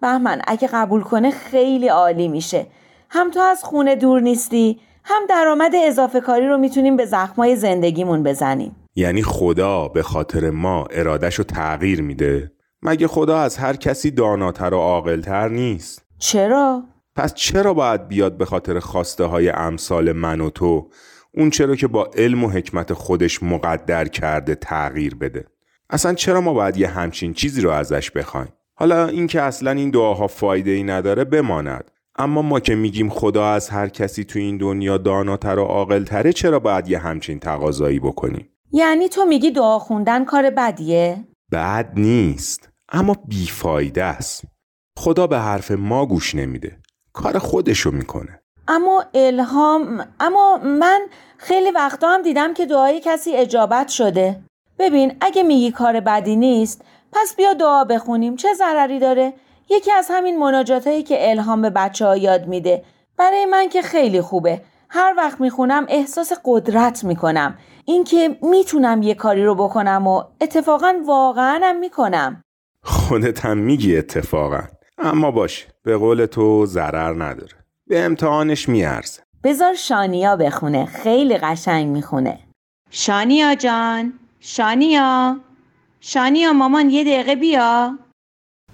بهمن 0.00 0.42
اگه 0.46 0.68
قبول 0.72 1.02
کنه 1.02 1.30
خیلی 1.30 1.88
عالی 1.88 2.28
میشه. 2.28 2.66
هم 3.10 3.30
تو 3.30 3.40
از 3.40 3.64
خونه 3.64 3.96
دور 3.96 4.20
نیستی 4.20 4.80
هم 5.04 5.22
درآمد 5.28 5.72
اضافه 5.74 6.20
کاری 6.20 6.48
رو 6.48 6.58
می‌تونیم 6.58 6.96
به 6.96 7.04
زخمای 7.04 7.56
زندگیمون 7.56 8.22
بزنیم. 8.22 8.76
یعنی 8.94 9.22
خدا 9.22 9.88
به 9.88 10.02
خاطر 10.02 10.50
ما 10.50 10.86
ارادش 10.90 11.34
رو 11.34 11.44
تغییر 11.44 12.02
میده؟ 12.02 12.52
مگه 12.82 13.06
خدا 13.06 13.38
از 13.38 13.56
هر 13.56 13.76
کسی 13.76 14.10
داناتر 14.10 14.74
و 14.74 14.78
عاقلتر 14.78 15.48
نیست؟ 15.48 16.02
چرا؟ 16.18 16.82
پس 17.16 17.34
چرا 17.34 17.74
باید 17.74 18.08
بیاد 18.08 18.36
به 18.36 18.44
خاطر 18.44 18.78
خواسته 18.78 19.24
های 19.24 19.48
امثال 19.48 20.12
من 20.12 20.40
و 20.40 20.50
تو؟ 20.50 20.90
اون 21.34 21.50
چرا 21.50 21.76
که 21.76 21.86
با 21.86 22.10
علم 22.16 22.44
و 22.44 22.50
حکمت 22.50 22.92
خودش 22.92 23.42
مقدر 23.42 24.08
کرده 24.08 24.54
تغییر 24.54 25.14
بده. 25.14 25.46
اصلا 25.90 26.14
چرا 26.14 26.40
ما 26.40 26.54
باید 26.54 26.76
یه 26.76 26.88
همچین 26.88 27.34
چیزی 27.34 27.60
رو 27.60 27.70
ازش 27.70 28.10
بخوایم؟ 28.10 28.52
حالا 28.74 29.06
اینکه 29.06 29.42
اصلا 29.42 29.70
این 29.70 29.90
دعاها 29.90 30.26
فایده 30.26 30.70
ای 30.70 30.82
نداره 30.82 31.24
بماند. 31.24 31.90
اما 32.16 32.42
ما 32.42 32.60
که 32.60 32.74
میگیم 32.74 33.08
خدا 33.08 33.46
از 33.48 33.68
هر 33.68 33.88
کسی 33.88 34.24
تو 34.24 34.38
این 34.38 34.56
دنیا 34.56 34.98
داناتر 34.98 35.58
و 35.58 35.64
عاقلتره 35.64 36.32
چرا 36.32 36.58
باید 36.58 36.88
یه 36.88 36.98
همچین 36.98 37.38
تقاضایی 37.38 38.00
بکنیم؟ 38.00 38.48
یعنی 38.72 39.08
تو 39.08 39.24
میگی 39.24 39.50
دعا 39.50 39.78
خوندن 39.78 40.24
کار 40.24 40.50
بدیه؟ 40.50 41.24
بد 41.52 41.92
نیست 41.96 42.68
اما 42.88 43.16
بیفایده 43.28 44.04
است. 44.04 44.44
خدا 44.98 45.26
به 45.26 45.38
حرف 45.38 45.70
ما 45.70 46.06
گوش 46.06 46.34
نمیده. 46.34 46.81
کار 47.12 47.38
خودشو 47.38 47.90
می‌کنه. 47.90 48.40
اما 48.68 49.04
الهام 49.14 50.06
اما 50.20 50.58
من 50.64 51.00
خیلی 51.38 51.70
وقتا 51.70 52.08
هم 52.08 52.22
دیدم 52.22 52.54
که 52.54 52.66
دعای 52.66 53.00
کسی 53.04 53.36
اجابت 53.36 53.88
شده. 53.88 54.40
ببین 54.78 55.16
اگه 55.20 55.42
میگی 55.42 55.70
کار 55.70 56.00
بدی 56.00 56.36
نیست 56.36 56.84
پس 57.12 57.34
بیا 57.36 57.52
دعا 57.52 57.84
بخونیم 57.84 58.36
چه 58.36 58.54
ضرری 58.54 58.98
داره؟ 58.98 59.32
یکی 59.70 59.92
از 59.92 60.08
همین 60.10 60.38
مناجاتایی 60.38 61.02
که 61.02 61.30
الهام 61.30 61.62
به 61.62 61.70
بچه 61.70 62.06
ها 62.06 62.16
یاد 62.16 62.46
میده. 62.46 62.84
برای 63.16 63.46
من 63.46 63.68
که 63.68 63.82
خیلی 63.82 64.20
خوبه. 64.20 64.62
هر 64.88 65.14
وقت 65.16 65.40
می‌خونم 65.40 65.86
احساس 65.88 66.32
قدرت 66.44 67.04
می‌کنم. 67.04 67.58
اینکه 67.84 68.38
می‌تونم 68.42 69.02
یه 69.02 69.14
کاری 69.14 69.44
رو 69.44 69.54
بکنم 69.54 70.06
و 70.06 70.22
اتفاقا 70.40 70.94
واقعا 71.06 71.60
هم 71.62 71.76
می‌کنم. 71.76 72.42
خودت 72.82 73.44
هم 73.44 73.58
میگی 73.58 73.96
اتفاقا. 73.96 74.62
اما 75.04 75.30
باشه 75.30 75.66
به 75.82 75.96
قول 75.96 76.26
تو 76.26 76.66
ضرر 76.66 77.24
نداره. 77.24 77.52
به 77.86 78.04
امتحانش 78.04 78.68
میارزه. 78.68 79.22
بذار 79.44 79.74
شانیا 79.74 80.36
بخونه 80.36 80.84
خیلی 80.86 81.36
قشنگ 81.36 81.88
می‌خونه. 81.88 82.38
شانیا 82.90 83.54
جان 83.54 84.12
شانیا. 84.40 85.36
شانیا 86.00 86.52
مامان 86.52 86.90
یه 86.90 87.04
دقیقه 87.04 87.34
بیا. 87.34 87.98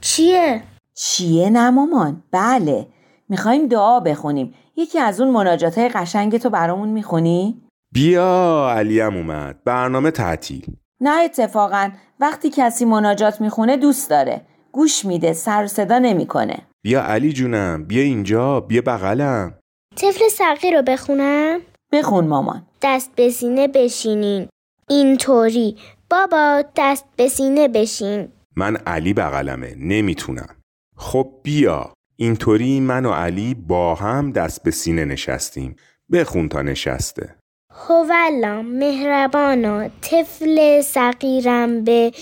چیه؟ 0.00 0.62
چیه 0.94 1.50
نه 1.50 1.70
مامان؟ 1.70 2.22
بله 2.32 2.86
می‌خوایم 3.28 3.66
دعا 3.66 4.00
بخونیم. 4.00 4.54
یکی 4.76 4.98
از 4.98 5.20
اون 5.20 5.30
مناجات 5.30 5.78
های 5.78 5.88
قشنگ 5.88 6.38
تو 6.38 6.50
برامون 6.50 6.88
می‌خونی؟ 6.88 7.62
بیا 7.92 8.70
علیم 8.76 9.16
اومد. 9.16 9.64
برنامه 9.64 10.10
تعطیل. 10.10 10.66
نه 11.00 11.10
اتفاقا. 11.24 11.90
وقتی 12.20 12.50
کسی 12.50 12.84
مناجات 12.84 13.40
می‌خونه 13.40 13.76
دوست 13.76 14.10
داره. 14.10 14.40
گوش 14.72 15.04
میده 15.04 15.32
سر 15.32 15.66
صدا 15.66 15.98
نمی‌کنه. 15.98 16.58
بیا 16.82 17.02
علی 17.04 17.32
جونم 17.32 17.84
بیا 17.84 18.02
اینجا 18.02 18.60
بیا 18.60 18.82
بغلم. 18.86 19.58
طفل 19.96 20.28
سقی 20.28 20.70
رو 20.70 20.82
بخونم؟ 20.82 21.60
بخون 21.92 22.26
مامان. 22.26 22.66
دست 22.82 23.10
به 23.16 23.30
سینه 23.30 23.68
بشینین. 23.68 24.48
اینطوری. 24.88 25.76
بابا 26.10 26.62
دست 26.76 27.04
به 27.16 27.28
سینه 27.28 27.68
بشین. 27.68 28.28
من 28.56 28.76
علی 28.76 29.14
بغلمه 29.14 29.74
نمی‌تونم. 29.78 30.56
خب 30.96 31.30
بیا. 31.42 31.92
اینطوری 32.16 32.80
من 32.80 33.06
و 33.06 33.12
علی 33.12 33.54
با 33.54 33.94
هم 33.94 34.32
دست 34.32 34.62
به 34.62 34.70
سینه 34.70 35.04
نشستیم. 35.04 35.76
بخون 36.12 36.48
تا 36.48 36.62
نشسته. 36.62 37.37
هولا 37.86 38.62
مهربانا 38.62 39.88
طفل 40.00 40.80
صغیرم 40.80 41.84
به 41.84 42.12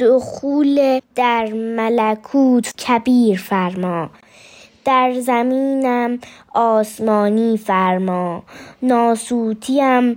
دخول 0.00 1.00
در 1.14 1.52
ملکوت 1.52 2.76
کبیر 2.76 3.38
فرما. 3.38 4.10
در 4.84 5.12
زمینم 5.20 6.18
آسمانی 6.54 7.56
فرما. 7.56 8.42
ناسوتیم 8.82 10.16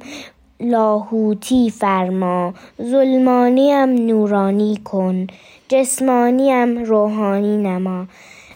لاهوتی 0.60 1.70
فرما. 1.70 2.54
ظلمانیم 2.82 3.90
نورانی 3.90 4.78
کن. 4.84 5.28
جسمانیم 5.68 6.84
روحانی 6.84 7.58
نما. 7.58 8.06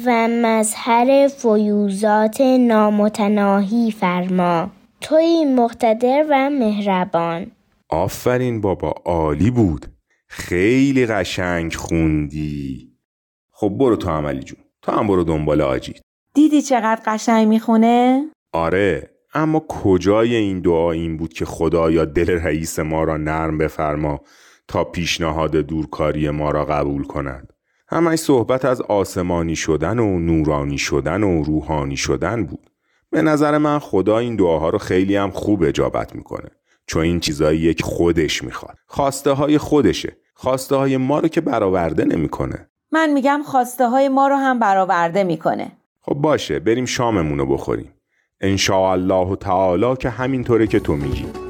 و 0.05 0.27
مظهر 0.27 1.27
فیوزات 1.27 2.41
نامتناهی 2.41 3.91
فرما. 3.91 4.69
توی 5.03 5.45
مقتدر 5.45 6.25
و 6.29 6.49
مهربان. 6.49 7.51
آفرین 7.89 8.61
بابا 8.61 8.89
عالی 9.05 9.51
بود. 9.51 9.85
خیلی 10.27 11.05
قشنگ 11.05 11.73
خوندی. 11.73 12.91
خب 13.51 13.69
برو 13.69 13.95
تو 13.95 14.09
عملی 14.09 14.43
جون. 14.43 14.59
تو 14.81 14.91
هم 14.91 15.07
برو 15.07 15.23
دنبال 15.23 15.61
آجید 15.61 16.01
دیدی 16.33 16.61
چقدر 16.61 17.01
قشنگ 17.05 17.47
می‌خونه؟ 17.47 18.25
آره 18.53 19.09
اما 19.33 19.59
کجای 19.59 20.35
این 20.35 20.59
دعا 20.59 20.91
این 20.91 21.17
بود 21.17 21.33
که 21.33 21.45
خدا 21.45 21.91
یا 21.91 22.05
دل 22.05 22.29
رئیس 22.29 22.79
ما 22.79 23.03
را 23.03 23.17
نرم 23.17 23.57
بفرما 23.57 24.21
تا 24.67 24.83
پیشنهاد 24.83 25.55
دورکاری 25.55 26.29
ما 26.29 26.51
را 26.51 26.65
قبول 26.65 27.03
کند؟ 27.03 27.53
همش 27.87 28.19
صحبت 28.19 28.65
از 28.65 28.81
آسمانی 28.81 29.55
شدن 29.55 29.99
و 29.99 30.19
نورانی 30.19 30.77
شدن 30.77 31.23
و 31.23 31.43
روحانی 31.43 31.97
شدن 31.97 32.45
بود. 32.45 32.69
به 33.13 33.21
نظر 33.21 33.57
من 33.57 33.79
خدا 33.79 34.17
این 34.17 34.35
دعاها 34.35 34.69
رو 34.69 34.77
خیلی 34.77 35.15
هم 35.15 35.31
خوب 35.31 35.63
اجابت 35.63 36.15
می‌کنه. 36.15 36.49
چون 36.87 37.03
این 37.03 37.19
چیزایی 37.19 37.59
یک 37.59 37.83
خودش 37.83 38.43
می‌خواد. 38.43 38.77
خواسته 38.87 39.31
های 39.31 39.57
خودشه. 39.57 40.17
خواسته 40.33 40.75
های 40.75 40.97
ما 40.97 41.19
رو 41.19 41.27
که 41.27 41.41
برآورده 41.41 42.05
نمی‌کنه. 42.05 42.69
من 42.91 43.09
میگم 43.09 43.41
خواسته 43.45 43.89
های 43.89 44.09
ما 44.09 44.27
رو 44.27 44.35
هم 44.35 44.59
برآورده 44.59 45.23
می‌کنه. 45.23 45.71
خب 46.01 46.13
باشه 46.13 46.59
بریم 46.59 46.85
شاممون 46.85 47.39
رو 47.39 47.45
بخوریم. 47.45 47.93
ان 48.41 48.57
الله 48.69 49.35
تعالی 49.35 49.95
که 49.95 50.09
همینطوره 50.09 50.67
که 50.67 50.79
تو 50.79 50.93
میگی. 50.93 51.42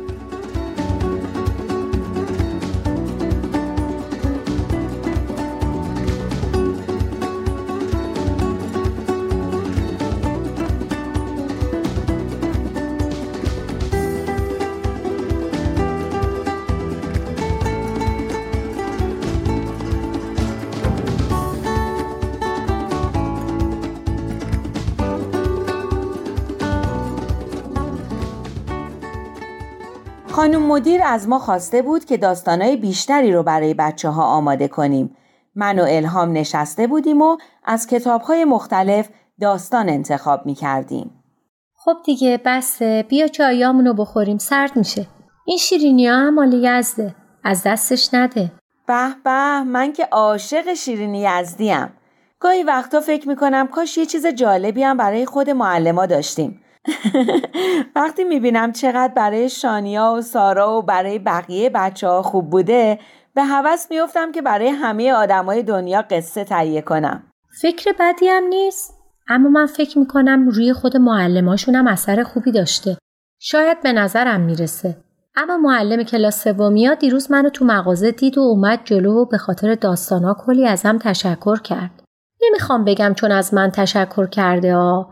خانم 30.33 30.61
مدیر 30.61 31.01
از 31.03 31.27
ما 31.27 31.39
خواسته 31.39 31.81
بود 31.81 32.05
که 32.05 32.17
داستانهای 32.17 32.75
بیشتری 32.75 33.33
رو 33.33 33.43
برای 33.43 33.73
بچه 33.73 34.09
ها 34.09 34.23
آماده 34.23 34.67
کنیم. 34.67 35.15
من 35.55 35.79
و 35.79 35.85
الهام 35.89 36.31
نشسته 36.31 36.87
بودیم 36.87 37.21
و 37.21 37.37
از 37.63 37.87
کتابهای 37.87 38.45
مختلف 38.45 39.09
داستان 39.41 39.89
انتخاب 39.89 40.45
می 40.45 40.55
کردیم. 40.55 41.11
خب 41.75 41.93
دیگه 42.05 42.39
بسه 42.45 43.05
بیا 43.09 43.27
چایامونو 43.27 43.93
بخوریم 43.93 44.37
سرد 44.37 44.77
میشه. 44.77 45.07
این 45.45 45.57
شیرینی 45.57 46.07
ها 46.07 46.15
هم 46.15 46.33
مال 46.33 46.53
یزده. 46.53 47.15
از 47.43 47.63
دستش 47.65 48.13
نده. 48.13 48.51
به 48.87 49.15
به 49.23 49.63
من 49.63 49.93
که 49.93 50.05
عاشق 50.11 50.73
شیرینی 50.73 51.21
یزدیم. 51.21 51.93
گاهی 52.39 52.63
وقتا 52.63 52.99
فکر 52.99 53.27
می‌کنم 53.27 53.67
کاش 53.67 53.97
یه 53.97 54.05
چیز 54.05 54.27
جالبی 54.27 54.83
هم 54.83 54.97
برای 54.97 55.25
خود 55.25 55.49
معلما 55.49 56.05
داشتیم. 56.05 56.62
وقتی 57.95 58.23
می‌بینم 58.23 58.71
چقدر 58.71 59.13
برای 59.13 59.49
شانیا 59.49 60.13
و 60.17 60.21
سارا 60.21 60.77
و 60.77 60.81
برای 60.81 61.19
بقیه 61.19 61.69
بچه 61.69 62.07
ها 62.07 62.21
خوب 62.21 62.49
بوده 62.49 62.99
به 63.35 63.43
هوس 63.43 63.91
میفتم 63.91 64.31
که 64.31 64.41
برای 64.41 64.67
همه 64.67 65.13
آدمای 65.13 65.63
دنیا 65.63 66.01
قصه 66.01 66.43
تهیه 66.43 66.81
کنم 66.81 67.23
فکر 67.61 67.93
بدی 67.99 68.27
هم 68.27 68.43
نیست. 68.43 68.99
اما 69.27 69.49
من 69.49 69.65
فکر 69.65 69.99
می‌کنم 69.99 70.49
روی 70.49 70.73
خود 70.73 70.97
معلماشون 70.97 71.75
هم 71.75 71.87
اثر 71.87 72.23
خوبی 72.23 72.51
داشته. 72.51 72.97
شاید 73.39 73.81
به 73.81 73.93
نظرم 73.93 74.41
می‌رسه. 74.41 74.97
اما 75.35 75.57
معلم 75.57 76.03
کلاس 76.03 76.43
سومیا 76.43 76.93
دیروز 76.93 77.31
منو 77.31 77.49
تو 77.49 77.65
مغازه 77.65 78.11
دید 78.11 78.37
و 78.37 78.41
اومد 78.41 78.79
جلو 78.83 79.21
و 79.21 79.25
به 79.25 79.37
خاطر 79.37 79.75
داستانا 79.75 80.35
کلی 80.45 80.67
ازم 80.67 80.97
تشکر 80.97 81.59
کرد. 81.59 82.03
نمی‌خوام 82.43 82.85
بگم 82.85 83.13
چون 83.13 83.31
از 83.31 83.53
من 83.53 83.71
تشکر 83.71 84.27
کرده 84.27 84.75
ها. 84.75 85.09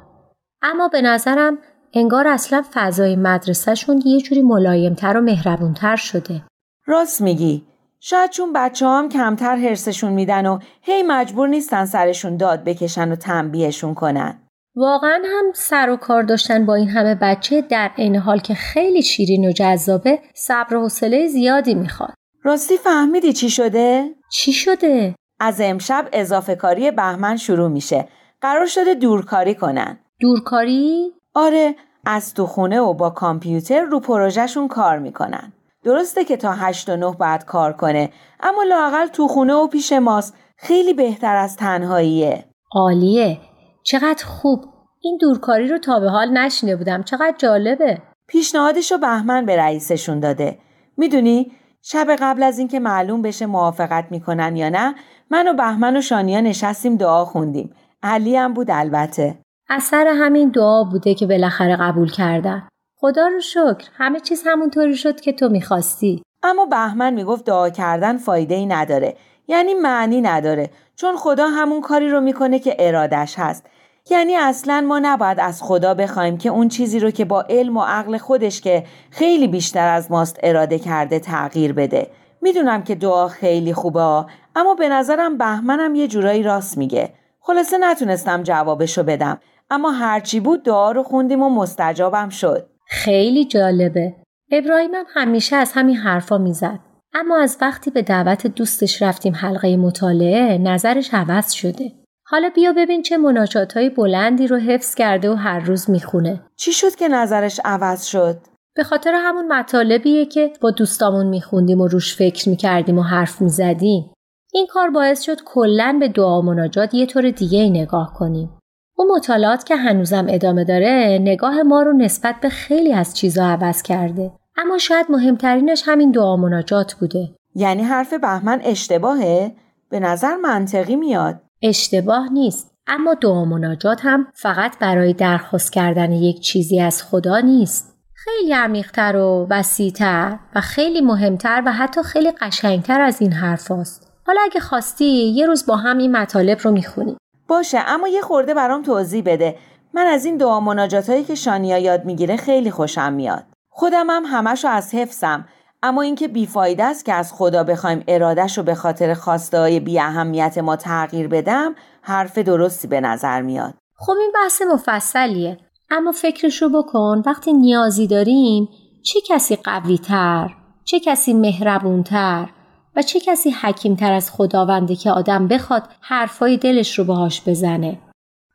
اما 0.62 0.88
به 0.88 1.02
نظرم 1.02 1.58
انگار 1.94 2.28
اصلا 2.28 2.64
فضای 2.74 3.16
مدرسهشون 3.16 4.02
یه 4.06 4.22
جوری 4.22 4.42
ملایمتر 4.42 5.18
و 5.18 5.22
مهربونتر 5.22 5.96
شده. 5.96 6.42
راست 6.86 7.22
میگی 7.22 7.64
شاید 8.00 8.30
چون 8.30 8.54
بچه 8.54 8.86
هم 8.88 9.10
کمتر 9.10 9.56
حرسشون 9.56 10.14
میدن 10.14 10.46
و 10.46 10.60
هی 10.82 11.04
مجبور 11.04 11.48
نیستن 11.48 11.86
سرشون 11.86 12.38
داد 12.38 12.64
بکشن 12.64 13.12
و 13.12 13.16
تنبیهشون 13.16 13.94
کنن 13.94 14.38
واقعا 14.76 15.22
هم 15.26 15.46
سر 15.54 15.90
و 15.90 15.98
کار 15.98 16.24
داشتن 16.24 16.66
با 16.66 16.76
این 16.76 16.90
همه 16.90 17.16
بچه 17.16 17.62
در 17.62 17.92
عین 17.98 18.16
حال 18.16 18.40
که 18.40 18.54
خیلی 18.54 19.02
شیرین 19.02 19.46
و 19.46 19.52
جذابه 19.52 20.20
صبر 20.34 20.76
و 20.76 20.82
حوصله 20.82 21.28
زیادی 21.28 21.76
می‌خواد. 21.76 22.14
راستی 22.44 22.78
فهمیدی 22.78 23.34
چی 23.34 23.50
شده؟ 23.50 24.16
چی 24.32 24.54
شده؟ 24.54 25.16
از 25.40 25.62
امشب 25.62 26.10
اضافه 26.14 26.56
کاری 26.56 26.92
بهمن 26.92 27.38
شروع 27.38 27.70
میشه. 27.70 28.08
قرار 28.42 28.66
شده 28.66 28.94
دورکاری 28.94 29.56
کنن. 29.56 30.00
دورکاری؟ 30.22 31.14
آره 31.34 31.76
از 32.06 32.34
تو 32.34 32.46
خونه 32.46 32.80
و 32.80 32.94
با 32.94 33.10
کامپیوتر 33.10 33.82
رو 33.82 34.00
پروژهشون 34.00 34.68
کار 34.68 35.00
می‌کنن. 35.00 35.54
درسته 35.84 36.26
که 36.26 36.38
تا 36.38 36.52
هشت 36.52 36.90
و 36.90 36.96
نه 36.96 37.12
باید 37.12 37.46
کار 37.46 37.74
کنه 37.74 38.10
اما 38.40 38.64
لاقل 38.64 39.08
تو 39.08 39.28
خونه 39.28 39.54
و 39.54 39.68
پیش 39.68 39.94
ماست 39.94 40.34
خیلی 40.58 40.94
بهتر 40.94 41.36
از 41.36 41.58
تنهاییه. 41.58 42.46
عالیه. 42.72 43.38
چقدر 43.84 44.26
خوب. 44.26 44.66
این 45.02 45.18
دورکاری 45.22 45.68
رو 45.68 45.78
تا 45.78 46.00
به 46.00 46.10
حال 46.10 46.38
نشینه 46.38 46.76
بودم. 46.76 47.04
چقدر 47.04 47.36
جالبه. 47.38 48.02
پیشنهادش 48.28 48.92
رو 48.92 48.98
بهمن 48.98 49.46
به 49.46 49.58
رئیسشون 49.58 50.20
داده. 50.20 50.58
می‌دونی 50.98 51.52
شب 51.82 52.08
قبل 52.20 52.44
از 52.44 52.60
اینکه 52.60 52.80
معلوم 52.80 53.22
بشه 53.22 53.46
موافقت 53.46 54.06
می‌کنن 54.12 54.56
یا 54.56 54.70
نه 54.70 54.96
من 55.30 55.48
و 55.48 55.54
بهمن 55.54 55.98
و 55.98 56.02
شانیا 56.02 56.42
نشستیم 56.42 56.96
دعا 56.96 57.26
خوندیم. 57.26 57.74
علی 58.04 58.36
هم 58.36 58.54
بود 58.54 58.72
البته. 58.72 59.41
اثر 59.74 60.08
همین 60.08 60.50
دعا 60.50 60.84
بوده 60.84 61.14
که 61.14 61.28
بالاخره 61.28 61.76
قبول 61.76 62.12
کردن. 62.12 62.68
خدا 63.00 63.28
رو 63.28 63.40
شکر 63.40 63.90
همه 63.94 64.20
چیز 64.20 64.44
همونطوری 64.46 64.96
شد 64.96 65.22
که 65.22 65.34
تو 65.34 65.50
می‌خواستی. 65.50 66.24
اما 66.44 66.66
بهمن 66.66 67.14
می‌گفت 67.14 67.46
دعا 67.46 67.70
کردن 67.70 68.18
فایده 68.18 68.56
ای 68.56 68.66
نداره. 68.66 69.16
یعنی 69.48 69.74
معنی 69.74 70.22
نداره 70.22 70.70
چون 70.96 71.16
خدا 71.18 71.48
همون 71.48 71.82
کاری 71.82 72.10
رو 72.10 72.22
می‌کنه 72.22 72.60
که 72.60 72.76
ارادش 72.80 73.40
هست. 73.40 73.66
یعنی 74.10 74.36
اصلا 74.36 74.82
ما 74.88 75.00
نباید 75.00 75.40
از 75.40 75.64
خدا 75.64 75.94
بخوایم 75.94 76.38
که 76.38 76.50
اون 76.50 76.68
چیزی 76.68 77.00
رو 77.00 77.12
که 77.12 77.26
با 77.26 77.42
علم 77.42 77.78
و 77.78 77.82
عقل 77.82 78.18
خودش 78.18 78.62
که 78.62 78.84
خیلی 79.12 79.48
بیشتر 79.48 79.88
از 79.88 80.12
ماست 80.12 80.40
اراده 80.44 80.80
کرده 80.80 81.20
تغییر 81.20 81.74
بده. 81.74 82.08
می‌دونم 82.42 82.84
که 82.84 82.96
دعا 82.96 83.28
خیلی 83.28 83.74
خوبه 83.74 84.26
اما 84.56 84.76
به 84.80 84.90
نظرم 84.90 85.38
بهمنم 85.38 85.96
یه 85.96 86.08
جورایی 86.08 86.44
راست 86.44 86.78
میگه. 86.78 87.14
خلاصه 87.40 87.78
نتونستم 87.78 88.44
جوابشو 88.44 89.04
بدم 89.04 89.40
اما 89.72 89.92
هرچی 89.92 90.40
بود 90.40 90.64
دعا 90.64 90.92
رو 90.92 91.04
خوندیم 91.04 91.42
و 91.42 91.50
مستجابم 91.50 92.30
شد. 92.30 92.68
خیلی 92.88 93.46
جالبه. 93.46 94.16
ابراهیمم 94.52 95.06
همیشه 95.14 95.56
از 95.56 95.72
همین 95.74 95.96
حرفا 95.96 96.38
می‌زد. 96.38 96.80
اما 97.14 97.38
از 97.38 97.58
وقتی 97.62 97.92
به 97.92 98.02
دعوت 98.02 98.48
دوستش 98.48 99.02
رفتیم 99.02 99.36
حلقه 99.36 99.78
مطالعه 99.78 100.58
نظرش 100.58 101.14
عوض 101.14 101.52
شده. 101.52 101.92
حالا 102.26 102.50
بیا 102.56 102.74
ببین 102.74 103.02
چه 103.02 103.18
مناجات 103.18 103.78
های 103.78 103.90
بلندی 103.90 104.48
رو 104.48 104.58
حفظ 104.58 104.96
کرده 104.96 105.32
و 105.32 105.34
هر 105.34 105.60
روز 105.60 105.90
می‌خونه. 105.90 106.44
چی 106.56 106.72
شد 106.72 106.96
که 106.96 107.08
نظرش 107.08 107.60
عوض 107.66 108.06
شد؟ 108.06 108.38
به 108.76 108.84
خاطر 108.84 109.14
همون 109.16 109.54
مطالبیه 109.54 110.26
که 110.26 110.54
با 110.62 110.72
دوستامون 110.72 111.28
میخوندیم 111.28 111.82
و 111.82 111.88
روش 111.88 112.16
فکر 112.16 112.50
می‌کردیم 112.50 112.98
و 112.98 113.02
حرف 113.02 113.42
می‌زدیم. 113.42 114.14
این 114.54 114.68
کار 114.68 114.90
باعث 114.90 115.22
شد 115.22 115.38
کلا 115.46 115.98
به 116.00 116.08
دعا 116.08 116.40
و 116.40 116.46
مناجات 116.46 116.94
یه 116.94 117.06
طور 117.06 117.30
دیگه 117.30 117.60
ای 117.60 117.70
نگاه 117.70 118.14
کنیم. 118.14 118.61
اون 119.02 119.12
مطالعات 119.16 119.66
که 119.66 119.76
هنوزم 119.76 120.26
ادامه 120.30 120.64
داره 120.64 121.20
نگاه 121.22 121.64
ما 121.64 121.82
رو 121.82 121.94
نسبت 121.94 122.36
به 122.42 122.50
خیلی 122.50 122.94
از 122.94 123.18
چیزا 123.18 123.46
عوض 123.46 123.82
کرده. 123.82 124.32
اما 124.58 124.78
شاید 124.78 125.06
مهمترینش 125.10 125.84
همین 125.86 126.12
دعا 126.12 126.36
مناجات 126.36 126.94
بوده. 126.94 127.36
یعنی 127.56 127.84
حرف 127.84 128.14
بهمن 128.14 128.62
اشتباهه؟ 128.64 129.56
به 129.90 130.00
نظر 130.00 130.36
منطقی 130.36 130.96
میاد. 130.96 131.42
اشتباه 131.62 132.34
نیست. 132.34 132.72
اما 132.88 133.14
دعا 133.14 133.46
مناجات 133.46 134.00
هم 134.04 134.28
فقط 134.34 134.80
برای 134.80 135.14
درخواست 135.14 135.74
کردن 135.74 136.12
یک 136.12 136.40
چیزی 136.40 136.80
از 136.80 137.04
خدا 137.04 137.40
نیست. 137.40 137.96
خیلی 138.14 138.54
عمیقتر 138.54 139.16
و 139.16 139.48
وسیعتر 139.50 140.40
و 140.56 140.62
خیلی 140.62 141.02
مهمتر 141.02 141.64
و 141.66 141.72
حتی 141.72 142.04
خیلی 142.04 142.32
قشنگتر 142.32 143.02
از 143.02 143.22
این 143.22 143.34
حرف 143.34 143.72
هست. 143.72 144.12
حالا 144.28 144.42
اگه 144.44 144.60
خواستی 144.60 145.06
یه 145.06 145.46
روز 145.46 145.66
با 145.66 145.76
هم 145.76 145.98
این 145.98 146.12
مطالب 146.12 146.58
رو 146.62 146.72
می‌خونیم. 146.72 147.18
باشه 147.52 147.80
اما 147.88 148.08
یه 148.08 148.22
خورده 148.22 148.54
برام 148.54 148.82
توضیح 148.82 149.24
بده. 149.26 149.56
من 149.94 150.06
از 150.06 150.26
این 150.26 150.38
دعا 150.38 150.60
مناجات 150.60 151.10
هایی 151.10 151.24
که 151.24 151.36
شانیا 151.36 151.78
یاد 151.78 152.06
می‌گیره 152.06 152.38
خیلی 152.38 152.72
خوشم 152.72 153.14
میاد. 153.14 153.44
خودم 153.70 154.10
هم 154.10 154.24
همشو 154.26 154.68
از 154.68 154.96
حفظم 154.96 155.46
اما 155.84 156.02
اینکه 156.02 156.28
بیفایده 156.28 156.84
است 156.84 157.06
که 157.06 157.14
از 157.14 157.34
خدا 157.34 157.64
بخوایم 157.64 158.04
ارادش 158.08 158.58
رو 158.58 158.64
به 158.64 158.76
خاطر 158.76 159.14
خواسته 159.14 159.60
های 159.60 159.80
بی 159.80 160.00
اهمیت 160.00 160.58
ما 160.58 160.76
تغییر 160.76 161.28
بدم 161.28 161.76
حرف 162.02 162.38
درستی 162.38 162.88
به 162.88 163.02
نظر 163.02 163.42
میاد. 163.42 163.74
خب 163.96 164.14
این 164.20 164.32
بحث 164.36 164.62
مفصلیه. 164.62 165.58
اما 165.90 166.12
فکرش 166.12 166.62
رو 166.62 166.70
بکن 166.70 167.22
وقتی 167.26 167.54
نیازی 167.54 168.08
داریم 168.08 168.70
چه 169.04 169.20
کسی 169.28 169.56
قوی 169.56 169.98
تر، 169.98 170.50
چه 170.86 171.00
کسی 171.00 171.34
مهربون 171.34 172.04
تر 172.04 172.50
و 172.96 173.02
چه 173.02 173.20
کسی 173.20 173.50
حکیم 173.50 173.96
تر 173.96 174.14
از 174.14 174.32
خداونده 174.32 174.96
که 174.96 175.12
آدم 175.12 175.48
بخواد 175.48 175.84
حرفای 176.02 176.58
دلش 176.58 177.00
رو 177.00 177.06
باهاش 177.06 177.42
بزنه. 177.48 178.00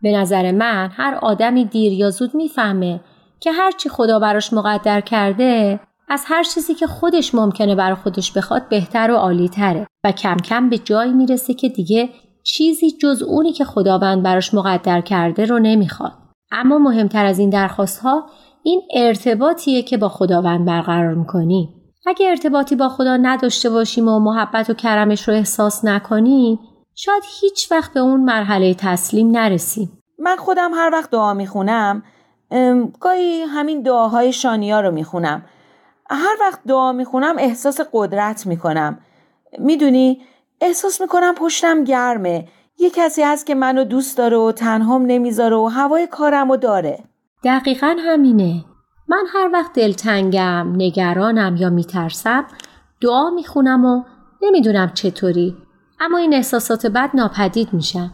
به 0.03 0.13
نظر 0.13 0.53
من 0.53 0.91
هر 0.93 1.15
آدمی 1.23 1.65
دیر 1.65 1.93
یا 1.93 2.11
زود 2.11 2.35
می‌فهمه 2.35 3.01
که 3.41 3.53
هرچی 3.53 3.89
خدا 3.89 4.19
براش 4.19 4.53
مقدر 4.53 5.01
کرده 5.01 5.81
از 6.09 6.25
هر 6.27 6.43
چیزی 6.43 6.75
که 6.75 6.87
خودش 6.87 7.35
ممکنه 7.35 7.75
برای 7.75 7.95
خودش 7.95 8.33
بخواد 8.33 8.69
بهتر 8.69 9.11
و 9.11 9.17
عالی 9.17 9.49
تره 9.49 9.87
و 10.05 10.13
کم 10.13 10.37
کم 10.37 10.71
به 10.71 10.79
جایی 10.79 11.13
می‌رسه 11.13 11.55
که 11.55 11.69
دیگه 11.69 12.09
چیزی 12.43 12.91
جز 13.03 13.23
اونی 13.23 13.53
که 13.53 13.65
خداوند 13.65 14.23
براش 14.23 14.55
مقدر 14.55 15.01
کرده 15.01 15.45
رو 15.45 15.59
نمی‌خواد. 15.59 16.13
اما 16.53 16.79
مهمتر 16.79 17.27
از 17.27 17.39
این 17.39 17.51
درخواست 17.51 17.99
ها 17.99 18.27
این 18.63 18.83
ارتباطیه 18.95 19.83
که 19.83 19.97
با 19.97 20.09
خداوند 20.09 20.67
برقرار 20.67 21.15
می‌کنیم. 21.15 21.69
اگه 22.07 22.29
ارتباطی 22.29 22.77
با 22.77 22.89
خدا 22.89 23.17
نداشته 23.17 23.71
باشیم 23.71 24.09
و 24.09 24.19
محبت 24.19 24.71
و 24.71 24.75
کرمش 24.75 25.29
رو 25.29 25.35
احساس 25.35 25.85
نکنیم 25.85 26.59
شاید 26.95 27.23
هیچ 27.41 27.73
وقت 27.73 27.93
به 27.93 28.01
اون 28.01 28.21
مرحله 28.21 28.75
تسلیم 28.75 29.31
نرسیم. 29.31 30.03
من 30.19 30.37
خودم 30.37 30.75
هر 30.75 30.91
وقت 30.93 31.11
دعا 31.11 31.35
می‌خونم 31.35 32.03
گاهی 33.01 33.43
همین 33.43 33.83
دعاهای 33.83 34.33
شانیا 34.33 34.81
رو 34.81 34.91
می‌خونم. 34.91 35.45
هر 36.11 36.37
وقت 36.41 36.61
دعا 36.67 36.93
می‌خونم 36.93 37.35
احساس 37.39 37.81
قدرت 37.93 38.47
می‌کنم. 38.47 38.99
می‌دونی 39.59 40.21
احساس 40.61 41.01
می‌کنم 41.01 41.35
پشتم 41.35 41.85
گرمه. 41.85 42.49
یه 42.79 42.91
کسی 42.91 43.23
هست 43.23 43.47
که 43.47 43.55
منو 43.55 43.85
دوست 43.85 44.19
داره 44.19 44.37
و 44.37 44.53
تنهام 44.53 45.07
نمی‌ذاره 45.07 45.57
و 45.57 45.67
هوای 45.67 46.07
کارم 46.07 46.51
و 46.51 46.57
داره. 46.57 47.05
دقیقا 47.45 47.97
همینه. 47.99 48.65
من 49.09 49.25
هر 49.35 49.51
وقت 49.53 49.73
دلتنگم 49.73 50.73
نگرانم 50.77 51.57
یا 51.57 51.71
میترسم 51.71 52.47
دعا 53.01 53.31
می‌خونم 53.31 53.85
و 53.85 54.03
نمی‌دونم 54.43 54.91
چطوری. 54.95 55.57
اما 56.01 56.19
این 56.19 56.35
احساسات 56.35 56.87
بد 56.87 57.11
ناپدید 57.15 57.73
میشن 57.73 58.11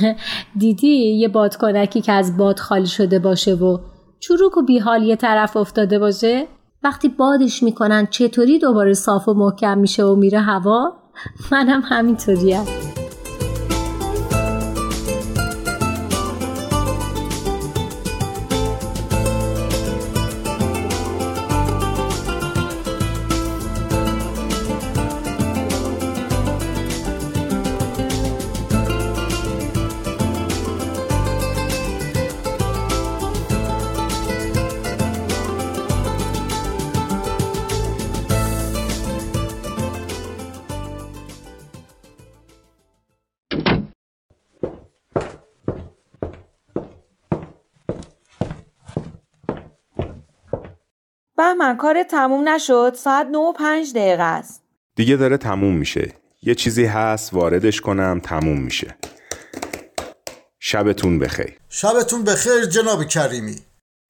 دیدی 0.58 1.16
یه 1.16 1.28
بادکنکی 1.28 2.00
که 2.00 2.12
از 2.12 2.36
باد 2.36 2.58
خالی 2.58 2.86
شده 2.86 3.18
باشه 3.18 3.54
و 3.54 3.78
چروک 4.20 4.56
و 4.56 4.62
بیحال 4.62 5.02
یه 5.02 5.16
طرف 5.16 5.56
افتاده 5.56 5.98
باشه؟ 5.98 6.46
وقتی 6.82 7.08
بادش 7.08 7.62
می‌کنن 7.62 8.06
چطوری 8.06 8.58
دوباره 8.58 8.92
صاف 8.92 9.28
و 9.28 9.34
محکم 9.34 9.78
میشه 9.78 10.04
و 10.04 10.14
میره 10.14 10.40
هوا؟ 10.40 10.92
منم 11.52 11.82
همینطوریم. 11.84 12.64
بهمن 51.38 51.76
کار 51.76 52.02
تموم 52.02 52.48
نشد؟ 52.48 52.92
ساعت 52.96 53.26
9 53.26 53.38
و 53.38 53.52
5 53.52 53.92
دقیقه 53.92 54.22
است. 54.22 54.62
دیگه 54.96 55.16
داره 55.16 55.36
تموم 55.36 55.74
میشه. 55.76 56.12
یه 56.42 56.54
چیزی 56.54 56.84
هست 56.84 57.34
واردش 57.34 57.80
کنم 57.80 58.20
تموم 58.24 58.60
میشه. 58.60 58.96
شبتون 60.60 61.18
بخیر. 61.18 61.58
شبتون 61.68 62.24
بخیر 62.24 62.64
جناب 62.64 63.04
کریمی. 63.04 63.56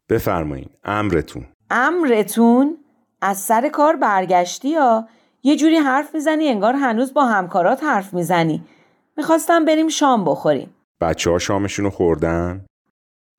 بفرمایین 0.09 0.69
امرتون. 0.85 1.47
امرتون؟ 1.71 2.77
از 3.21 3.39
سر 3.39 3.69
کار 3.69 3.97
برگشتی 3.97 4.69
یا؟ 4.69 5.09
یه 5.43 5.57
جوری 5.57 5.77
حرف 5.77 6.15
می‌زنی 6.15 6.49
انگار 6.49 6.75
هنوز 6.75 7.15
با 7.15 7.25
همکارات 7.25 7.85
حرف 7.85 8.15
می‌زنی. 8.15 8.65
می‌خواستم 9.17 9.65
بریم 9.65 9.89
شام 9.89 10.25
بخوریم. 10.25 10.75
بچه 11.01 11.31
ها 11.31 11.39
شامشونو 11.39 11.91
خوردن؟ 11.91 12.67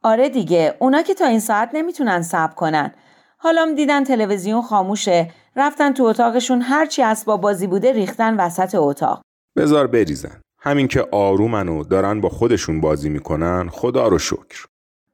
آره 0.03 0.29
دیگه 0.29 0.75
اونا 0.79 1.01
که 1.01 1.13
تا 1.13 1.25
این 1.25 1.39
ساعت 1.39 1.69
نمی‌تونن 1.73 2.21
صبر 2.21 2.53
کنن. 2.53 2.93
حالا 3.41 3.73
دیدن 3.75 4.03
تلویزیون 4.03 4.61
خاموشه. 4.61 5.31
رفتن 5.55 5.93
تو 5.93 6.03
اتاقشون 6.03 6.61
هرچی 6.61 7.03
اسباب 7.03 7.41
بازی 7.41 7.67
بوده 7.67 7.91
ریختن 7.91 8.35
وسط 8.39 8.75
اتاق. 8.75 9.21
بزار 9.57 9.87
بریزن. 9.87 10.41
همین 10.61 10.87
که 10.87 11.07
آرومن 11.11 11.69
و 11.69 11.83
دارن 11.83 12.21
با 12.21 12.29
خودشون 12.29 12.81
بازی 12.81 13.09
می‌کنن 13.09 13.69
خدا 13.69 14.07
رو 14.07 14.19
شکر. 14.19 14.65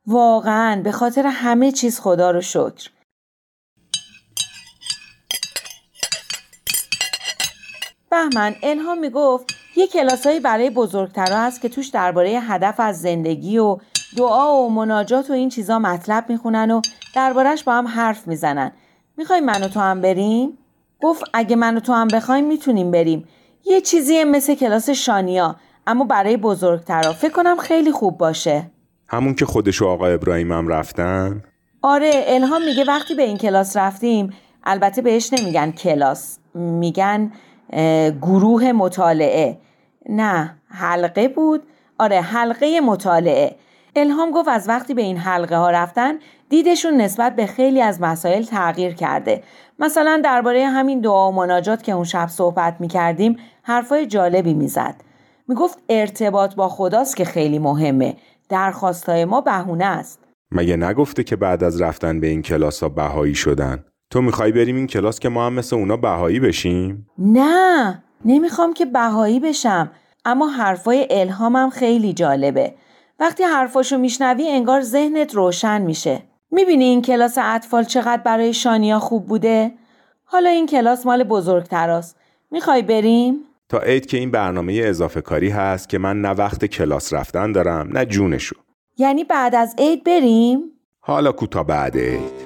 واقعا 0.07 0.81
به 0.81 0.91
خاطر 0.91 1.27
همه 1.27 1.71
چیز 1.71 1.99
خدا 1.99 2.31
رو 2.31 2.41
شکر. 2.41 2.89
بهمن 8.11 8.55
الهام 8.63 8.99
می‌گفت 8.99 9.45
یه 9.75 9.87
کلاسایی 9.87 10.39
برای 10.39 10.69
بزرگترها 10.69 11.39
هست 11.39 11.61
که 11.61 11.69
توش 11.69 11.87
درباره 11.87 12.29
هدف 12.29 12.79
از 12.79 13.01
زندگی 13.01 13.57
و 13.57 13.77
دعا 14.17 14.63
و 14.63 14.69
مناجات 14.69 15.29
و 15.29 15.33
این 15.33 15.49
چیزا 15.49 15.79
مطلب 15.79 16.29
می‌خونن 16.29 16.71
و 16.71 16.81
دربارش 17.15 17.63
با 17.63 17.73
هم 17.73 17.87
حرف 17.87 18.27
می‌زنن. 18.27 18.71
می‌خوای 19.17 19.39
من 19.39 19.63
و 19.63 19.67
تو 19.67 19.79
هم 19.79 20.01
بریم؟ 20.01 20.57
گفت 21.01 21.23
اگه 21.33 21.55
من 21.55 21.77
و 21.77 21.79
تو 21.79 21.93
هم 21.93 22.07
بخوایم 22.07 22.47
می‌تونیم 22.47 22.91
بریم. 22.91 23.27
یه 23.65 23.81
چیزی 23.81 24.23
مثل 24.23 24.55
کلاس 24.55 24.89
شانیا 24.89 25.55
اما 25.87 26.05
برای 26.05 26.37
بزرگترها 26.37 27.13
فکر 27.13 27.31
کنم 27.31 27.57
خیلی 27.57 27.91
خوب 27.91 28.17
باشه. 28.17 28.71
همون 29.07 29.35
که 29.35 29.45
خودش 29.45 29.81
و 29.81 29.87
آقا 29.87 30.07
ابراهیم 30.07 30.51
هم 30.51 30.67
رفتن؟ 30.67 31.43
آره 31.81 32.11
الهام 32.27 32.65
میگه 32.65 32.83
وقتی 32.83 33.15
به 33.15 33.23
این 33.23 33.37
کلاس 33.37 33.77
رفتیم 33.77 34.33
البته 34.63 35.01
بهش 35.01 35.33
نمیگن 35.33 35.71
کلاس 35.71 36.37
میگن 36.55 37.31
گروه 38.21 38.71
مطالعه. 38.71 39.57
نه 40.09 40.55
حلقه 40.69 41.27
بود. 41.27 41.63
آره 41.99 42.21
حلقه 42.21 42.79
مطالعه. 42.79 43.55
الهام 43.95 44.31
گفت 44.31 44.47
از 44.47 44.69
وقتی 44.69 44.93
به 44.93 45.01
این 45.01 45.17
حلقه 45.17 45.57
ها 45.57 45.69
رفتن 45.69 46.13
دیدشون 46.49 46.93
نسبت 46.93 47.35
به 47.35 47.45
خیلی 47.45 47.81
از 47.81 48.01
مسائل 48.01 48.43
تغییر 48.43 48.93
کرده. 48.93 49.43
مثلا 49.79 50.21
درباره 50.23 50.67
همین 50.67 51.01
دعا 51.01 51.31
و 51.31 51.35
مناجات 51.35 51.83
که 51.83 51.91
اون 51.91 52.03
شب 52.03 52.27
صحبت 52.27 52.75
می 52.79 52.87
کردیم 52.87 53.37
حرفای 53.63 54.05
جالبی 54.05 54.53
می‌زد. 54.53 54.95
می‌گفت 55.47 55.79
ارتباط 55.89 56.55
با 56.55 56.69
خداست 56.69 57.15
که 57.15 57.25
خیلی 57.25 57.59
مهمه. 57.59 58.15
درخواستای 58.49 59.25
ما 59.25 59.41
بهونه 59.41 59.85
است. 59.85 60.19
مگه 60.51 60.75
نگفته 60.75 61.23
که 61.23 61.35
بعد 61.35 61.63
از 61.63 61.81
رفتن 61.81 62.19
به 62.19 62.27
این 62.27 62.41
کلاس 62.41 62.83
ها 62.83 62.89
بهایی 62.89 63.35
شدن؟ 63.35 63.85
تو 64.09 64.21
می‌خوای 64.21 64.51
بریم 64.51 64.75
این 64.75 64.87
کلاس 64.87 65.19
که 65.19 65.29
ما 65.29 65.45
هم 65.45 65.53
مثل 65.53 65.75
اونا 65.75 65.97
بهایی 65.97 66.39
بشیم؟ 66.39 67.07
نه 67.17 68.03
نمی‌خوام 68.25 68.73
که 68.73 68.85
بهایی 68.85 69.39
بشم. 69.39 69.91
اما 70.25 70.47
حرفای 70.47 71.07
الهامم 71.09 71.69
خیلی 71.69 72.13
جالبه. 72.13 72.73
وقتی 73.19 73.43
حرفاشو 73.43 73.97
میشنوی 73.97 74.47
انگار 74.47 74.81
ذهنت 74.81 75.35
روشن 75.35 75.81
میشه. 75.81 76.21
می‌بینی 76.55 76.83
این 76.83 77.01
کلاس 77.01 77.37
اطفال 77.41 77.83
چقدر 77.83 78.21
برای 78.21 78.53
شانیا 78.53 78.99
خوب 78.99 79.25
بوده؟ 79.25 79.71
حالا 80.23 80.49
این 80.49 80.67
کلاس 80.67 81.05
مال 81.05 81.23
بزرگتراست. 81.23 82.17
می‌خوای 82.51 82.81
بریم؟ 82.81 83.35
تا 83.69 83.79
عید 83.79 84.05
که 84.05 84.17
این 84.17 84.31
برنامه 84.31 84.81
اضافه 84.83 85.21
کاری 85.21 85.49
هست 85.49 85.89
که 85.89 85.97
من 85.97 86.21
نه 86.21 86.29
وقت 86.29 86.65
کلاس 86.65 87.13
رفتن 87.13 87.51
دارم 87.51 87.89
نه 87.97 88.05
جونشو. 88.05 88.55
یعنی 88.97 89.23
بعد 89.23 89.55
از 89.55 89.75
عید 89.77 90.03
بریم؟ 90.03 90.59
حالا 90.99 91.31
کوتا 91.31 91.63
بعد 91.63 91.97
عید. 91.97 92.44